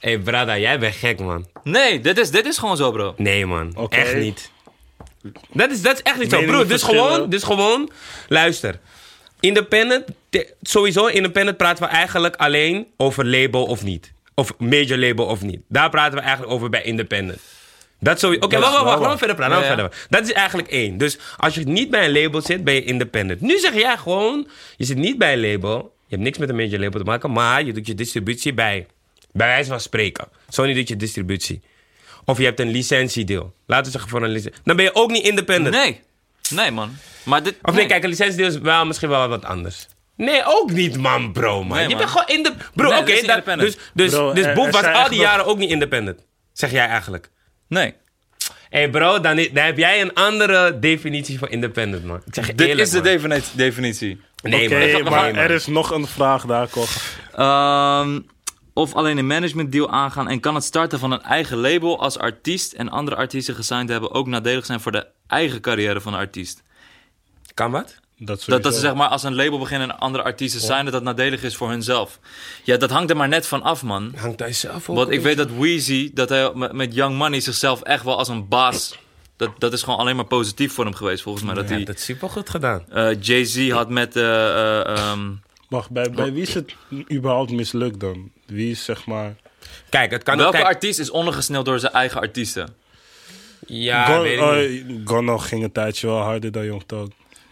Hé, 0.00 0.08
hey, 0.10 0.18
brada, 0.18 0.58
jij 0.58 0.78
bent 0.78 0.94
gek, 0.94 1.18
man. 1.18 1.46
Nee, 1.64 2.00
dit 2.00 2.18
is, 2.18 2.30
dit 2.30 2.46
is 2.46 2.58
gewoon 2.58 2.76
zo, 2.76 2.90
bro. 2.92 3.14
Nee, 3.16 3.46
man. 3.46 3.88
Echt 3.88 4.14
niet. 4.16 4.50
Dat 5.52 5.70
is, 5.70 5.82
dat 5.82 5.94
is 5.94 6.02
echt 6.02 6.18
niet 6.18 6.30
zo. 6.30 6.42
Bro, 6.42 6.66
dus 6.66 6.82
gewoon, 6.82 7.30
dus 7.30 7.42
gewoon... 7.42 7.90
Luister. 8.28 8.78
Independent... 9.40 10.04
sowieso, 10.62 11.06
independent 11.06 11.56
praten 11.56 11.84
we 11.84 11.90
eigenlijk 11.90 12.36
alleen 12.36 12.86
over 12.96 13.26
label 13.26 13.64
of 13.64 13.82
niet. 13.82 14.12
Of 14.34 14.58
major 14.58 14.98
label 14.98 15.26
of 15.26 15.42
niet. 15.42 15.60
Daar 15.68 15.90
praten 15.90 16.14
we 16.14 16.20
eigenlijk 16.20 16.52
over 16.52 16.70
bij 16.70 16.82
independent. 16.82 17.40
Dat 18.00 18.18
sowieso... 18.18 18.44
Oké, 18.44 18.58
wacht, 18.58 18.72
wacht, 18.72 18.84
wacht. 18.84 18.98
Laten 18.98 19.12
we 19.12 19.18
verder 19.18 19.36
praten. 19.36 19.56
Ja, 19.56 19.62
ja. 19.62 19.68
verder. 19.68 20.06
Dat 20.08 20.22
is 20.22 20.32
eigenlijk 20.32 20.68
één. 20.68 20.98
Dus 20.98 21.18
als 21.36 21.54
je 21.54 21.64
niet 21.64 21.90
bij 21.90 22.04
een 22.04 22.12
label 22.12 22.40
zit, 22.40 22.64
ben 22.64 22.74
je 22.74 22.84
independent. 22.84 23.40
Nu 23.40 23.58
zeg 23.58 23.74
jij 23.74 23.96
gewoon... 23.96 24.48
Je 24.76 24.84
zit 24.84 24.96
niet 24.96 25.18
bij 25.18 25.32
een 25.32 25.40
label. 25.40 25.94
Je 26.06 26.14
hebt 26.14 26.22
niks 26.22 26.38
met 26.38 26.48
een 26.48 26.56
major 26.56 26.78
label 26.78 27.00
te 27.00 27.06
maken. 27.06 27.32
Maar 27.32 27.64
je 27.64 27.72
doet 27.72 27.86
je 27.86 27.94
distributie 27.94 28.54
bij... 28.54 28.86
Bij 29.32 29.46
wijze 29.46 29.68
van 29.68 29.80
spreken. 29.80 30.28
Sony 30.48 30.74
doet 30.74 30.88
je 30.88 30.96
distributie. 30.96 31.60
Of 32.24 32.38
je 32.38 32.44
hebt 32.44 32.60
een 32.60 32.70
licentiedeal. 32.70 33.52
Laten 33.66 33.84
we 33.84 33.90
zeggen 33.90 34.10
voor 34.10 34.22
een 34.22 34.30
licentie. 34.30 34.60
Dan 34.64 34.76
ben 34.76 34.84
je 34.84 34.94
ook 34.94 35.10
niet 35.10 35.24
independent. 35.24 35.74
Nee. 35.74 36.00
Nee, 36.50 36.70
man. 36.70 36.96
Maar 37.22 37.42
dit... 37.42 37.54
Of 37.62 37.74
nee, 37.74 37.86
kijk, 37.86 38.02
een 38.02 38.08
licentiedeal 38.08 38.48
is 38.48 38.58
wel 38.58 38.86
misschien 38.86 39.08
wel 39.08 39.28
wat 39.28 39.44
anders. 39.44 39.88
Nee, 40.18 40.42
ook 40.44 40.70
niet, 40.70 40.96
man, 40.96 41.32
bro, 41.32 41.64
man. 41.64 41.76
Nee, 41.76 41.82
je 41.82 41.88
man. 41.88 41.98
bent 41.98 42.10
gewoon 42.10 42.26
in 42.26 42.42
de... 42.42 42.52
Bro, 42.74 42.88
Nee, 42.88 42.98
oké, 43.00 43.26
dat- 43.26 43.58
dus, 43.58 43.76
dus, 43.94 44.10
Bro, 44.10 44.32
dus 44.32 44.44
er- 44.44 44.54
Boef 44.54 44.66
er 44.66 44.72
was 44.72 44.80
zijn 44.80 44.94
al 44.94 45.00
echt 45.00 45.10
die 45.10 45.18
nog- 45.18 45.26
jaren 45.28 45.46
ook 45.46 45.58
niet 45.58 45.70
independent. 45.70 46.24
Zeg 46.52 46.70
jij 46.70 46.86
eigenlijk. 46.86 47.30
Nee. 47.68 47.94
Hé 48.70 48.78
hey 48.78 48.90
bro, 48.90 49.20
dan, 49.20 49.38
i- 49.38 49.52
dan 49.52 49.64
heb 49.64 49.76
jij 49.78 50.00
een 50.00 50.14
andere 50.14 50.78
definitie 50.78 51.38
van 51.38 51.48
independent, 51.48 52.04
man. 52.04 52.22
Ik 52.26 52.34
zeg 52.34 52.46
je 52.46 52.54
Dit 52.54 52.66
eerlijk, 52.68 52.86
is 52.86 52.90
de 52.92 52.96
man. 53.02 53.04
defini- 53.06 53.42
definitie. 53.52 54.20
Nee, 54.42 54.66
Oké, 54.66 55.02
man. 55.02 55.10
maar 55.12 55.34
er 55.34 55.50
is 55.50 55.66
nog 55.66 55.90
een 55.90 56.06
vraag 56.06 56.44
daar, 56.46 56.68
Koch. 56.68 56.90
Ehm, 57.34 58.20
of 58.74 58.94
alleen 58.94 59.18
een 59.18 59.26
management 59.26 59.72
deal 59.72 59.90
aangaan 59.90 60.28
en 60.28 60.40
kan 60.40 60.54
het 60.54 60.64
starten 60.64 60.98
van 60.98 61.10
een 61.12 61.22
eigen 61.22 61.56
label 61.56 62.00
als 62.00 62.18
artiest 62.18 62.72
en 62.72 62.88
andere 62.88 63.16
artiesten 63.16 63.54
gesigned 63.54 63.88
hebben 63.88 64.12
ook 64.12 64.26
nadelig 64.26 64.66
zijn 64.66 64.80
voor 64.80 64.92
de 64.92 65.06
eigen 65.26 65.60
carrière 65.60 66.00
van 66.00 66.12
de 66.12 66.18
artiest. 66.18 66.62
Kan 67.54 67.70
wat? 67.70 68.00
Dat, 68.20 68.44
Dat, 68.46 68.62
dat 68.62 68.74
ze 68.74 68.80
zeg 68.80 68.94
maar 68.94 69.08
als 69.08 69.22
een 69.22 69.34
label 69.34 69.58
beginnen 69.58 69.90
en 69.90 69.98
andere 69.98 70.24
artiesten 70.24 70.60
zijn, 70.60 70.84
dat 70.84 70.92
dat 70.94 71.02
nadelig 71.02 71.42
is 71.42 71.56
voor 71.56 71.68
hunzelf. 71.70 72.18
Ja, 72.64 72.76
dat 72.76 72.90
hangt 72.90 73.10
er 73.10 73.16
maar 73.16 73.28
net 73.28 73.46
van 73.46 73.62
af, 73.62 73.82
man. 73.82 74.12
Hangt 74.16 74.38
hij 74.38 74.52
zelf 74.52 74.88
op? 74.88 74.96
Want 74.96 75.10
ik 75.10 75.20
weet 75.20 75.36
dat 75.36 75.50
Weezy, 75.50 76.10
dat 76.14 76.28
hij 76.28 76.50
met, 76.54 76.72
met 76.72 76.94
Young 76.94 77.16
Money 77.18 77.40
zichzelf 77.40 77.82
echt 77.82 78.04
wel 78.04 78.18
als 78.18 78.28
een 78.28 78.48
baas. 78.48 78.98
Dat, 79.36 79.50
dat 79.58 79.72
is 79.72 79.82
gewoon 79.82 79.98
alleen 79.98 80.16
maar 80.16 80.24
positief 80.24 80.72
voor 80.72 80.84
hem 80.84 80.94
geweest, 80.94 81.22
volgens 81.22 81.44
mij. 81.44 81.54
Dat 81.54 81.64
Hij 81.64 81.72
hij, 81.76 81.84
heeft 81.84 81.98
het 81.98 82.06
super 82.06 82.30
goed 82.30 82.50
gedaan. 82.50 82.84
eh, 82.90 83.10
Jay-Z 83.20 83.70
had 83.70 83.88
met. 83.90 84.16
eh, 84.16 84.48
eh, 84.48 84.96
ehm, 84.96 85.30
Wacht, 85.68 85.90
bij, 85.90 86.10
bij 86.10 86.32
wie 86.32 86.42
is 86.42 86.54
het 86.54 86.74
überhaupt 87.12 87.50
mislukt 87.50 88.00
dan? 88.00 88.30
Wie 88.46 88.70
is 88.70 88.84
zeg 88.84 89.06
maar... 89.06 89.34
Kijk, 89.88 90.10
het 90.10 90.22
kan 90.22 90.34
ook... 90.34 90.40
welke 90.40 90.56
Kijk, 90.56 90.68
artiest 90.68 90.98
is 90.98 91.10
ondergesneld 91.10 91.64
door 91.64 91.78
zijn 91.78 91.92
eigen 91.92 92.20
artiesten? 92.20 92.74
ja, 93.66 94.04
Gon- 94.06 94.22
weet 94.22 94.38
ik 94.38 94.44
oh, 94.44 94.86
niet. 94.88 95.00
Gonno 95.08 95.38
ging 95.38 95.62
een 95.64 95.72
tijdje 95.72 96.06
wel 96.06 96.20
harder 96.20 96.52
dan 96.52 96.64
Young 96.64 96.82
Thug. 96.86 97.06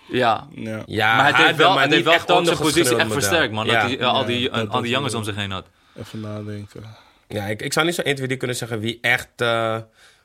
Ja. 0.09 0.47
Ja. 0.55 0.83
Ja, 0.87 1.16
maar 1.16 1.27
het 1.27 1.37
heeft 1.37 1.57
wel, 1.57 1.75
maar 1.75 1.83
het 1.83 1.92
heeft 1.92 2.05
wel 2.27 2.45
zijn 2.45 2.59
positie 2.59 2.97
echt 2.97 3.12
versterkt, 3.12 3.53
man. 3.53 3.66
Dat 3.66 3.77
hij 3.77 3.99
eh, 3.99 4.07
al 4.07 4.25
die, 4.25 4.40
Ja, 4.40 4.49
eh, 4.51 4.57
dat 4.57 4.69
al 4.71 4.81
die 4.83 4.90
jongens 4.90 5.14
om 5.14 5.25
zich 5.25 5.37
heen 5.37 5.51
had. 5.51 5.66
Even 6.01 6.21
nadenken. 6.21 6.83
Ja, 7.29 7.45
ik, 7.45 7.62
ik 7.62 7.73
zou 7.73 7.87
niet 7.87 7.95
zo 7.95 8.03
1, 8.03 8.14
2, 8.14 8.27
3 8.27 8.38
kunnen 8.38 8.57
zeggen 8.57 8.81
wie 8.81 8.99
echt... 9.01 9.29
eh, 9.37 9.77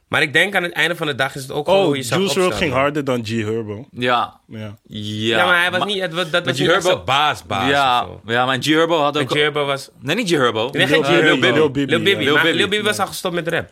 maar 0.07 0.21
ik 0.21 0.33
denk 0.33 0.55
aan 0.55 0.63
het 0.63 0.71
einde 0.71 0.95
van 0.95 1.07
de 1.07 1.15
dag 1.15 1.35
is 1.35 1.41
het 1.41 1.51
ook 1.51 1.65
gewoon 1.65 1.79
hoe 1.79 1.89
Oh, 1.89 1.95
je 1.95 2.03
Juice 2.03 2.39
WRLD 2.39 2.53
ging 2.55 2.73
harder 2.73 3.03
dan 3.03 3.25
G 3.25 3.29
Herbo. 3.29 3.85
Ja. 3.91 4.39
Ja. 4.47 4.57
Ja, 4.83 5.37
Ja, 5.37 5.45
maar 5.45 5.61
hij 5.61 5.71
was 5.71 5.85
niet... 5.85 6.01
Het, 6.01 6.13
was- 6.13 6.29
dat 6.29 6.45
was 6.45 6.55
G 6.59 6.59
Herbo- 6.65 6.81
zijn 6.89 7.03
baas, 7.05 7.43
baas 7.43 7.69
ja, 7.69 8.07
ja, 8.25 8.45
maar 8.45 8.57
G 8.61 8.65
Herbo 8.65 8.97
had 9.01 9.17
ook... 9.17 9.21
En 9.31 9.37
Gerbo 9.37 9.65
was... 9.65 9.89
Nee, 9.99 10.15
niet 10.15 10.27
G 10.29 10.31
Herbo. 10.31 10.69
Nee, 10.71 10.87
geen 10.87 11.01
Lil- 11.01 11.03
G 11.09 11.21
Herbo. 11.21 11.53
Lil 11.53 11.71
Bibby. 11.71 11.95
Lil. 11.95 12.33
Maar. 12.33 12.43
Bibby 12.51 12.81
was 12.81 12.99
al 12.99 13.07
gestopt 13.07 13.35
met 13.35 13.47
rap. 13.47 13.69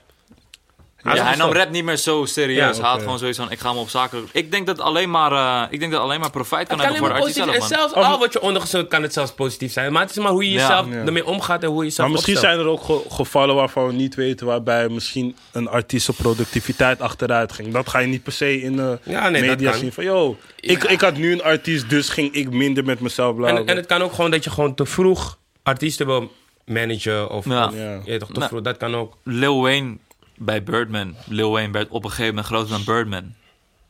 Ja, 1.04 1.24
hij 1.26 1.36
nam 1.36 1.52
rap 1.52 1.70
niet 1.70 1.84
meer 1.84 1.98
zo 1.98 2.26
serieus. 2.26 2.76
Ja, 2.78 2.82
hij 2.82 2.92
had 2.92 3.02
gewoon 3.02 3.20
zoiets 3.20 3.38
van, 3.38 3.52
ik 3.52 3.60
ga 3.60 3.74
me 3.74 3.80
op 3.80 3.90
zaken... 3.90 4.28
Ik 4.32 4.52
denk 4.52 4.66
dat 4.68 4.80
alleen 4.80 5.10
maar, 5.10 5.32
eh, 5.32 5.68
ik 5.74 5.80
denk 5.80 5.92
dat 5.92 6.02
alleen 6.02 6.20
maar 6.20 6.30
profijt 6.30 6.68
kan 6.68 6.80
hebben 6.80 6.98
voor 6.98 7.08
alleen 7.10 7.16
de 7.20 7.22
artiest 7.22 7.36
zelf, 7.36 7.54
En 7.54 7.60
man. 7.60 7.68
zelfs 7.68 7.94
al 7.94 8.20
wat 8.20 8.34
je 8.34 8.42
ondergezocht 8.42 8.88
kan 8.88 9.02
het 9.02 9.14
zelfs 9.14 9.32
positief 9.32 9.72
zijn. 9.72 9.92
Maar 9.92 10.02
het 10.02 10.12
is 10.12 10.18
maar 10.18 10.32
hoe 10.32 10.44
je 10.46 10.52
Ja. 10.52 10.60
jezelf 10.62 10.88
Ja. 10.90 10.94
ermee 11.06 11.26
omgaat 11.26 11.64
en 11.64 11.70
hoe 11.70 11.78
je 11.84 11.84
jezelf 11.90 12.08
Maar 12.08 12.16
misschien 12.16 12.36
opstelt. 12.36 12.56
zijn 12.56 12.66
er 12.68 12.72
ook 12.72 12.84
ge- 12.84 13.14
gevallen 13.16 13.56
waarvan 13.56 13.88
we 13.88 13.94
niet 13.94 14.16
weten... 14.16 14.46
waarbij 14.48 14.90
misschien 14.90 15.36
een 15.52 15.68
artiest 15.68 16.16
productiviteit 16.16 17.02
achteruit 17.02 17.52
ging. 17.52 17.74
Dat 17.74 17.90
ga 17.90 18.00
je 18.00 18.08
niet 18.08 18.24
per 18.24 18.34
se 18.34 18.62
in 18.62 18.76
de 18.76 19.00
Ja, 19.04 19.30
nee, 19.30 19.42
dat 19.42 19.50
media 19.50 19.74
zien. 19.74 19.94
Van, 19.94 20.04
yo, 20.04 20.38
ik, 20.60 20.84
ik 20.84 21.02
had 21.02 21.18
nu 21.18 21.32
een 21.32 21.44
artiest, 21.44 21.90
dus 21.90 22.10
ging 22.10 22.34
ik 22.34 22.52
minder 22.52 22.84
met 22.86 23.00
mezelf 23.00 23.30
En, 23.30 23.36
blijven. 23.36 23.66
en 23.66 23.76
het 23.76 23.86
kan 23.86 24.02
ook 24.02 24.14
gewoon 24.14 24.32
dat 24.32 24.44
je 24.44 24.50
gewoon 24.50 24.76
te 24.76 24.86
vroeg 24.86 25.38
artiesten 25.64 26.06
wil 26.06 26.32
managen. 26.66 27.30
Of, 27.30 27.46
Ja. 27.46 27.68
of- 27.68 27.74
Ja. 27.76 27.92
je 27.94 28.02
weet 28.06 28.20
toch, 28.20 28.28
te 28.28 28.34
Nou. 28.40 28.48
vroeg. 28.50 28.62
Dat 28.62 28.78
kan 28.78 28.96
ook. 28.96 29.18
Lil 29.24 29.62
Wayne 29.62 29.98
bij 30.40 30.64
Birdman. 30.64 31.16
Lil 31.26 31.52
Wayne 31.52 31.72
werd 31.72 31.90
op 31.90 32.04
een 32.04 32.10
gegeven 32.10 32.36
moment 32.36 32.46
groter 32.46 32.70
dan 32.70 32.84
Birdman. 32.84 33.34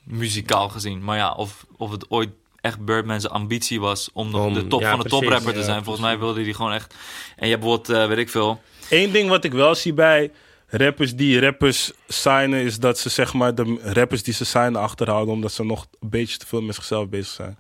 Muzikaal 0.04 0.70
gezien. 0.70 1.04
Maar 1.04 1.18
ja, 1.18 1.32
of, 1.32 1.66
of 1.78 1.92
het 1.92 2.06
ooit 2.10 2.30
echt 2.62 2.86
Birdman 2.86 3.22
zijn 3.22 3.34
ambitie 3.34 3.80
was 3.80 4.10
om 4.14 4.54
de 4.54 4.68
top 4.68 4.82
ja, 4.82 4.90
van 4.90 5.00
de 5.00 5.06
precies. 5.06 5.20
toprapper 5.20 5.54
te 5.54 5.60
Ja, 5.60 5.66
zijn. 5.66 5.84
Volgens 5.84 6.06
mij 6.06 6.20
wilde 6.20 6.44
hij 6.44 6.54
gewoon 6.54 6.74
echt... 6.74 6.96
En 7.36 7.48
je 7.48 7.52
hebt 7.52 7.64
bijvoorbeeld, 7.64 8.00
eh, 8.00 8.08
weet 8.08 8.18
ik 8.18 8.30
veel... 8.30 8.62
Eén 8.90 9.12
ding 9.12 9.30
wat 9.30 9.44
ik 9.44 9.52
wel 9.52 9.76
zie 9.76 9.94
bij 9.94 10.32
rappers 10.68 11.16
die 11.16 11.40
rappers 11.40 11.92
signen... 12.08 12.60
is 12.60 12.80
dat 12.80 13.00
ze 13.00 13.10
zeg 13.10 13.34
maar 13.34 13.56
de 13.56 13.78
rappers 13.84 14.24
die 14.24 14.34
ze 14.34 14.46
signen 14.46 14.82
achterhouden... 14.82 15.34
omdat 15.34 15.52
ze 15.52 15.66
nog 15.66 15.88
een 16.00 16.10
beetje 16.10 16.38
te 16.38 16.48
veel 16.48 16.62
met 16.62 16.76
zichzelf 16.76 17.10
bezig 17.10 17.34
zijn. 17.34 17.58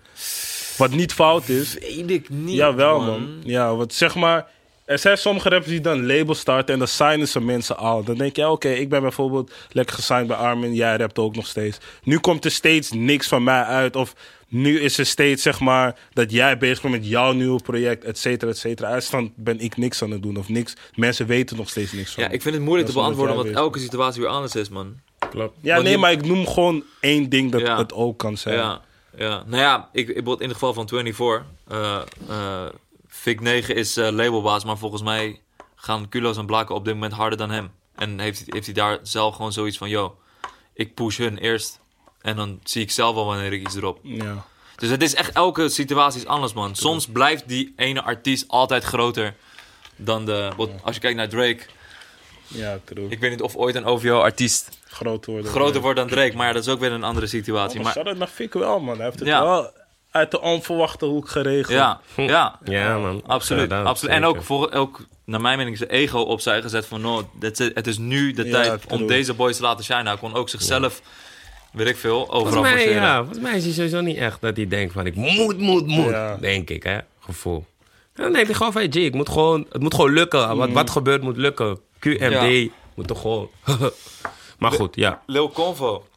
Wat 0.78 0.92
niet 0.92 1.14
fout 1.14 1.50
is. 1.50 1.74
Weet 1.74 2.10
ik 2.12 2.30
niet, 2.30 2.56
Jawel, 2.56 3.02
man. 3.02 3.42
Ja, 3.44 3.76
want 3.76 3.94
zeg 3.94 4.16
maar... 4.16 4.48
Er 4.90 5.00
zijn 5.00 5.18
sommige 5.18 5.50
rappers 5.50 5.70
die 5.72 5.82
dan 5.82 6.06
label 6.06 6.36
starten 6.36 6.74
en 6.74 6.80
dan 6.80 6.88
signen 6.88 7.28
ze 7.28 7.42
mensen 7.42 7.78
al. 7.78 8.04
Dan 8.04 8.16
denk 8.18 8.36
je, 8.36 8.50
oké, 8.50 8.70
ik 8.70 8.90
ben 8.90 9.02
bijvoorbeeld 9.02 9.52
lekker 9.72 9.96
gesigned 9.96 10.28
bij 10.28 10.36
Armin. 10.38 10.74
Jij 10.74 10.96
rapt 10.98 11.20
ook 11.20 11.36
nog 11.36 11.48
steeds. 11.48 11.78
Nu 12.04 12.20
komt 12.20 12.46
er 12.46 12.52
steeds 12.52 12.92
niks 12.92 13.28
van 13.28 13.44
mij 13.44 13.64
uit. 13.64 13.96
Of 13.96 14.14
nu 14.48 14.80
is 14.80 14.98
er 14.98 15.06
steeds, 15.06 15.44
zeg 15.44 15.60
maar, 15.60 15.96
dat 16.14 16.32
jij 16.32 16.58
bezig 16.58 16.82
bent 16.82 16.94
met 16.94 17.08
jouw 17.08 17.32
nieuwe 17.32 17.62
project, 17.62 18.04
et 18.04 18.18
cetera, 18.18 18.52
et 18.52 18.58
cetera. 18.58 18.90
Uitstand 18.90 19.32
ben 19.36 19.60
ik 19.60 19.78
niks 19.78 20.04
aan 20.04 20.12
het 20.12 20.22
doen 20.22 20.38
of 20.38 20.50
niks. 20.50 20.74
Mensen 20.96 21.26
weten 21.28 21.58
nog 21.58 21.70
steeds 21.70 21.92
niks 21.92 22.12
van 22.14 22.24
Ja, 22.24 22.30
ik 22.30 22.42
vind 22.42 22.56
het 22.56 22.64
moeilijk 22.64 22.88
te 22.90 22.94
beantwoorden, 22.96 23.36
want 23.36 23.50
elke 23.50 23.80
situatie 23.80 24.22
weer 24.22 24.30
anders 24.30 24.56
is, 24.56 24.70
man. 24.70 24.96
Klopt. 25.30 25.56
Ja, 25.62 25.72
want 25.72 25.84
nee, 25.84 25.94
je- 25.94 26.00
maar 26.00 26.12
ik 26.12 26.26
noem 26.26 26.48
gewoon 26.48 26.84
één 27.00 27.30
ding 27.30 27.52
dat 27.52 27.62
Ja. 27.62 27.78
het 27.78 27.94
ook 27.94 28.18
kan 28.18 28.38
zijn. 28.38 28.56
Ja, 28.56 28.82
ja. 29.18 29.44
Nou 29.48 29.62
ja, 29.62 29.90
ik, 29.92 30.08
ik 30.10 30.26
in 30.28 30.32
het 30.40 30.52
geval 30.54 30.74
van 30.74 30.88
24. 30.88 31.44
eh 31.68 32.02
eh 32.30 32.66
Vic 33.22 33.40
9 33.42 33.76
is 33.76 33.98
eh, 33.98 34.10
labelbaas, 34.12 34.64
maar 34.64 34.78
volgens 34.78 35.02
mij 35.02 35.42
gaan 35.76 36.10
Kulo's 36.10 36.38
en 36.38 36.46
Blaken 36.46 36.76
op 36.76 36.86
dit 36.86 36.94
moment 36.94 37.14
harder 37.14 37.38
dan 37.38 37.50
hem. 37.50 37.72
En 37.96 38.20
heeft, 38.20 38.44
heeft 38.48 38.66
hij 38.66 38.74
daar 38.76 39.00
zelf 39.02 39.36
gewoon 39.36 39.52
zoiets 39.54 39.78
van, 39.78 39.90
yo, 39.90 40.18
ik 40.74 40.94
push 40.94 41.18
hun 41.18 41.38
eerst. 41.38 41.80
En 42.22 42.36
dan 42.36 42.60
zie 42.64 42.82
ik 42.82 42.92
zelf 42.92 43.16
wel 43.16 43.26
wanneer 43.26 43.54
ik 43.54 43.62
iets 43.62 43.76
erop. 43.76 44.00
Ja. 44.04 44.46
Dus 44.76 44.90
het 44.90 45.02
is 45.02 45.14
echt, 45.16 45.32
elke 45.32 45.70
situatie 45.70 46.20
is 46.22 46.28
anders, 46.28 46.54
man. 46.54 46.76
Soms 46.76 47.08
blijft 47.08 47.48
die 47.48 47.74
ene 47.76 48.02
artiest 48.04 48.48
altijd 48.48 48.84
groter 48.84 49.36
dan 49.96 50.26
de... 50.26 50.52
wat- 50.58 50.70
Als 50.84 50.96
je 50.96 51.02
kijkt 51.02 51.18
naar 51.18 51.30
Drake, 51.30 51.60
Ja, 52.48 52.80
true. 52.84 53.06
ik 53.10 53.20
weet 53.20 53.32
niet 53.32 53.42
of 53.42 53.56
ooit 53.56 53.76
een 53.76 53.86
OVO-artiest 53.86 54.70
groter 55.44 55.82
wordt 55.82 56.00
dan 56.00 56.08
Drake. 56.08 56.36
Maar 56.36 56.48
ja, 56.48 56.54
dat 56.54 56.64
is 56.64 56.70
ook 56.70 56.80
weer 56.80 56.92
een 56.92 57.04
andere 57.04 57.28
situatie. 57.28 57.76
Maar 57.76 57.84
Maar 57.84 57.94
shout-out 57.94 58.18
naar 58.18 58.28
Fik 58.28 58.54
wel, 58.54 58.80
man. 58.80 58.96
Hij 58.96 59.06
heeft 59.06 59.20
het 59.20 59.28
Ja. 59.28 59.44
wel 59.44 59.72
uit 60.12 60.32
de 60.32 60.42
onverwachte 60.42 61.06
hoek 61.06 61.30
geregeld. 61.30 61.78
ja, 61.78 62.00
ja. 62.16 62.60
Ja, 62.64 62.98
man. 62.98 63.22
Absoluut, 63.26 63.72
absoluut. 63.72 64.16
En 64.16 64.26
ook, 64.26 64.44
voor, 64.44 64.72
ook, 64.72 65.00
naar 65.26 65.42
mijn 65.42 65.58
mening, 65.58 65.78
zijn 65.78 65.90
ego 65.90 66.20
opzij 66.20 66.62
gezet 66.62 66.86
van... 66.86 67.02
No, 67.02 67.30
het 67.74 67.88
is 67.88 67.98
nu 67.98 68.32
de 68.34 68.46
Ja, 68.46 68.52
tijd 68.52 68.86
om 68.88 69.08
deze 69.08 69.34
boys 69.34 69.56
te 69.56 69.64
laten 69.64 69.86
shinen. 69.86 70.06
Hij 70.06 70.18
kon 70.18 70.34
ook 70.34 70.50
zichzelf, 70.50 71.02
weet 71.72 71.88
ik 71.88 71.98
veel, 71.98 72.32
overal 72.32 72.64
Volgens 72.64 72.74
mij, 72.74 72.94
ja, 72.94 73.18
volgens 73.18 73.40
mij 73.40 73.58
is 73.58 73.64
hij 73.64 73.74
sowieso 73.74 74.02
niet 74.02 74.18
echt 74.18 74.42
dat 74.42 74.56
hij 74.56 74.68
denkt 74.68 74.94
van 74.94 75.06
ik 75.06 75.16
moet, 75.16 75.58
moet, 75.58 75.88
moet. 75.88 76.10
Ja. 76.10 76.38
Denk 76.40 76.70
ik, 76.70 76.84
hè. 76.84 76.98
Gevoel. 77.20 77.66
En 78.14 78.24
dan 78.24 78.34
denk 78.34 78.48
ik 78.48 78.56
gewoon 78.56 78.72
van, 78.72 78.82
hey, 78.82 78.92
G, 78.92 78.96
ik 78.96 79.14
moet 79.14 79.30
gewoon, 79.30 79.66
het 79.72 79.82
moet 79.82 79.94
gewoon 79.94 80.14
lukken. 80.14 80.50
Mm. 80.50 80.58
Wat, 80.58 80.72
wat 80.72 80.90
gebeurt 80.90 81.22
moet 81.22 81.38
lukken. 81.38 81.80
QMD 82.00 82.72
moet 82.96 83.08
toch 83.08 83.22
gewoon... 83.22 83.50
maar 84.60 84.72
goed, 84.72 84.96
ja. 84.96 85.22
Lil 85.26 85.52
Convo. 85.52 86.08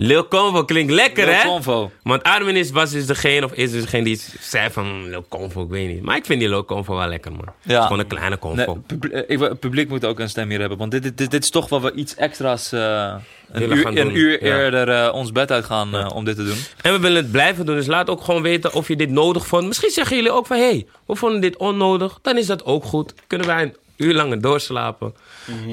Lil 0.00 0.28
Convo 0.28 0.64
klinkt 0.64 0.92
lekker, 0.92 1.24
Lil 1.26 1.34
hè? 1.34 1.44
Convo. 1.44 1.90
Want 2.02 2.22
Armin 2.22 2.56
is, 2.56 2.70
was 2.70 2.90
dus 2.90 3.06
degene, 3.06 3.44
of 3.44 3.52
is 3.52 3.70
dus 3.70 3.82
degene 3.82 4.04
die 4.04 4.20
zei 4.40 4.70
van 4.70 5.08
Lil 5.08 5.24
Convo, 5.28 5.62
ik 5.62 5.68
weet 5.68 5.88
niet. 5.88 6.02
Maar 6.02 6.16
ik 6.16 6.26
vind 6.26 6.40
die 6.40 6.48
Lil 6.48 6.64
Convo 6.64 6.96
wel 6.96 7.08
lekker, 7.08 7.32
man. 7.32 7.44
Het 7.60 7.72
is 7.72 7.78
gewoon 7.78 7.98
een 7.98 8.06
kleine 8.06 8.38
Convo. 8.38 8.72
Nee, 8.72 8.82
publiek, 8.86 9.12
eh, 9.12 9.40
het 9.40 9.60
publiek 9.60 9.88
moet 9.88 10.04
ook 10.04 10.18
een 10.18 10.28
stem 10.28 10.50
hier 10.50 10.60
hebben. 10.60 10.78
Want 10.78 10.90
dit, 10.90 11.02
dit, 11.02 11.30
dit 11.30 11.42
is 11.42 11.50
toch 11.50 11.68
wel 11.68 11.80
we 11.80 11.92
iets 11.92 12.14
extra's. 12.14 12.72
eh, 12.72 13.14
een 13.52 13.76
uur, 13.76 13.86
een 13.86 14.16
uur 14.16 14.44
ja. 14.44 14.58
eerder 14.58 14.88
eh, 14.88 15.14
ons 15.14 15.32
bed 15.32 15.50
uitgaan 15.50 16.12
om 16.12 16.24
dit 16.24 16.36
te 16.36 16.44
doen. 16.44 16.58
En 16.82 16.92
we 16.92 16.98
willen 16.98 17.22
het 17.22 17.30
blijven 17.30 17.66
doen, 17.66 17.76
dus 17.76 17.86
laat 17.86 18.10
ook 18.10 18.22
gewoon 18.24 18.42
weten 18.42 18.72
of 18.72 18.88
je 18.88 18.96
dit 18.96 19.10
nodig 19.10 19.46
vond. 19.46 19.66
Misschien 19.66 19.90
zeggen 19.90 20.16
jullie 20.16 20.32
ook 20.32 20.46
van, 20.46 20.56
hé, 20.56 20.68
hey, 20.68 20.86
we 21.06 21.16
vonden 21.16 21.40
dit 21.40 21.56
onnodig. 21.56 22.18
Dan 22.22 22.38
is 22.38 22.46
dat 22.46 22.64
ook 22.64 22.84
goed. 22.84 23.14
Kunnen 23.26 23.46
wij 23.46 23.62
een 23.62 23.74
uur 23.98 24.14
langer 24.14 24.40
doorslapen. 24.40 25.14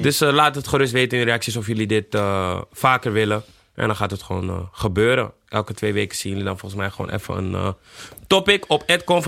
Dus 0.02 0.20
eh, 0.20 0.32
laat 0.32 0.54
het 0.54 0.68
gerust 0.68 0.92
weten 0.92 1.18
in 1.18 1.24
de 1.24 1.30
reacties 1.30 1.56
of 1.56 1.66
jullie 1.66 1.86
dit 1.86 2.14
eh, 2.14 2.60
vaker 2.72 3.12
willen. 3.12 3.42
En 3.76 3.86
dan 3.86 3.96
gaat 3.96 4.10
het 4.10 4.22
gewoon 4.22 4.48
eh, 4.48 4.60
gebeuren. 4.72 5.32
Elke 5.48 5.74
twee 5.74 5.92
weken 5.92 6.16
zien 6.16 6.30
jullie 6.30 6.46
dan 6.46 6.58
volgens 6.58 6.80
mij 6.80 6.90
gewoon 6.90 7.10
even 7.10 7.36
een 7.36 7.54
eh, 7.54 7.72
topic 8.26 8.64
op 8.68 8.84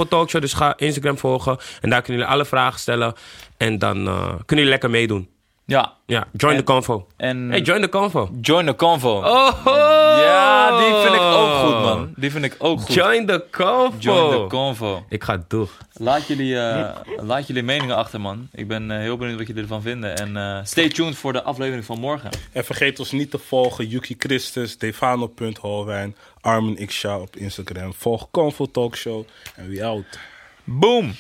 Talkshow. 0.09 0.41
Dus 0.41 0.53
ga 0.53 0.77
Instagram 0.77 1.19
volgen. 1.19 1.59
En 1.81 1.91
daar 1.91 2.03
kunnen 2.03 2.21
jullie 2.21 2.37
alle 2.37 2.45
vragen 2.45 2.81
stellen. 2.81 3.15
En 3.57 3.79
dan 3.79 4.07
eh, 4.07 4.27
kunnen 4.27 4.45
jullie 4.47 4.69
lekker 4.69 4.91
meedoen. 4.91 5.29
Ja. 5.69 5.93
Ja, 6.07 6.27
join 6.33 6.53
En- 6.53 6.59
the 6.59 6.65
convo. 6.65 7.07
En 7.17 7.51
Hey, 7.51 7.61
join 7.61 7.81
the 7.81 7.89
convo. 7.89 8.31
join 8.41 8.67
the 8.67 8.75
convo. 8.75 9.11
Oh, 9.19 9.51
Ja, 10.21 10.79
die 10.79 10.95
vind 11.03 11.15
ik 11.15 11.21
ook 11.21 11.53
goed, 11.55 11.83
man. 11.83 12.13
Die 12.17 12.31
vind 12.31 12.45
ik 12.45 12.55
ook 12.59 12.81
goed. 12.81 12.95
Join 12.95 13.27
the 13.27 13.45
convo. 13.51 13.95
Join 13.99 14.31
the 14.31 14.47
convo. 14.49 15.05
Ik 15.09 15.25
ga 15.25 15.45
door. 15.49 15.69
Laat 15.93 16.27
jullie, 16.27 16.59
eh, 16.61 16.91
laat 17.17 17.47
jullie 17.47 17.63
meningen 17.63 17.97
achter, 17.97 18.21
man. 18.21 18.49
Ik 18.53 18.69
ben 18.69 18.91
eh, 18.91 18.99
heel 18.99 19.17
benieuwd 19.17 19.39
wat 19.39 19.47
jullie 19.47 19.63
ervan 19.63 19.83
vinden. 19.83 20.17
En 20.17 20.37
eh, 20.37 20.59
stay 20.65 20.89
tuned 20.89 21.17
voor 21.17 21.33
de 21.33 21.43
aflevering 21.43 21.85
van 21.85 21.99
morgen. 22.01 22.31
En 22.53 22.65
vergeet 22.65 22.99
ons 22.99 23.11
niet 23.13 23.31
te 23.31 23.39
volgen. 23.39 23.87
Yuki 23.89 24.15
Christus, 24.19 24.79
Defano.holwijn, 24.79 26.17
Armin 26.41 26.87
Xia 26.87 27.19
op 27.19 27.37
Instagram. 27.37 27.95
Volg 27.95 28.31
Convo 28.31 28.67
Talkshow 28.67 29.25
en 29.57 29.69
we 29.69 29.85
out. 29.85 30.19
Boom! 30.65 31.15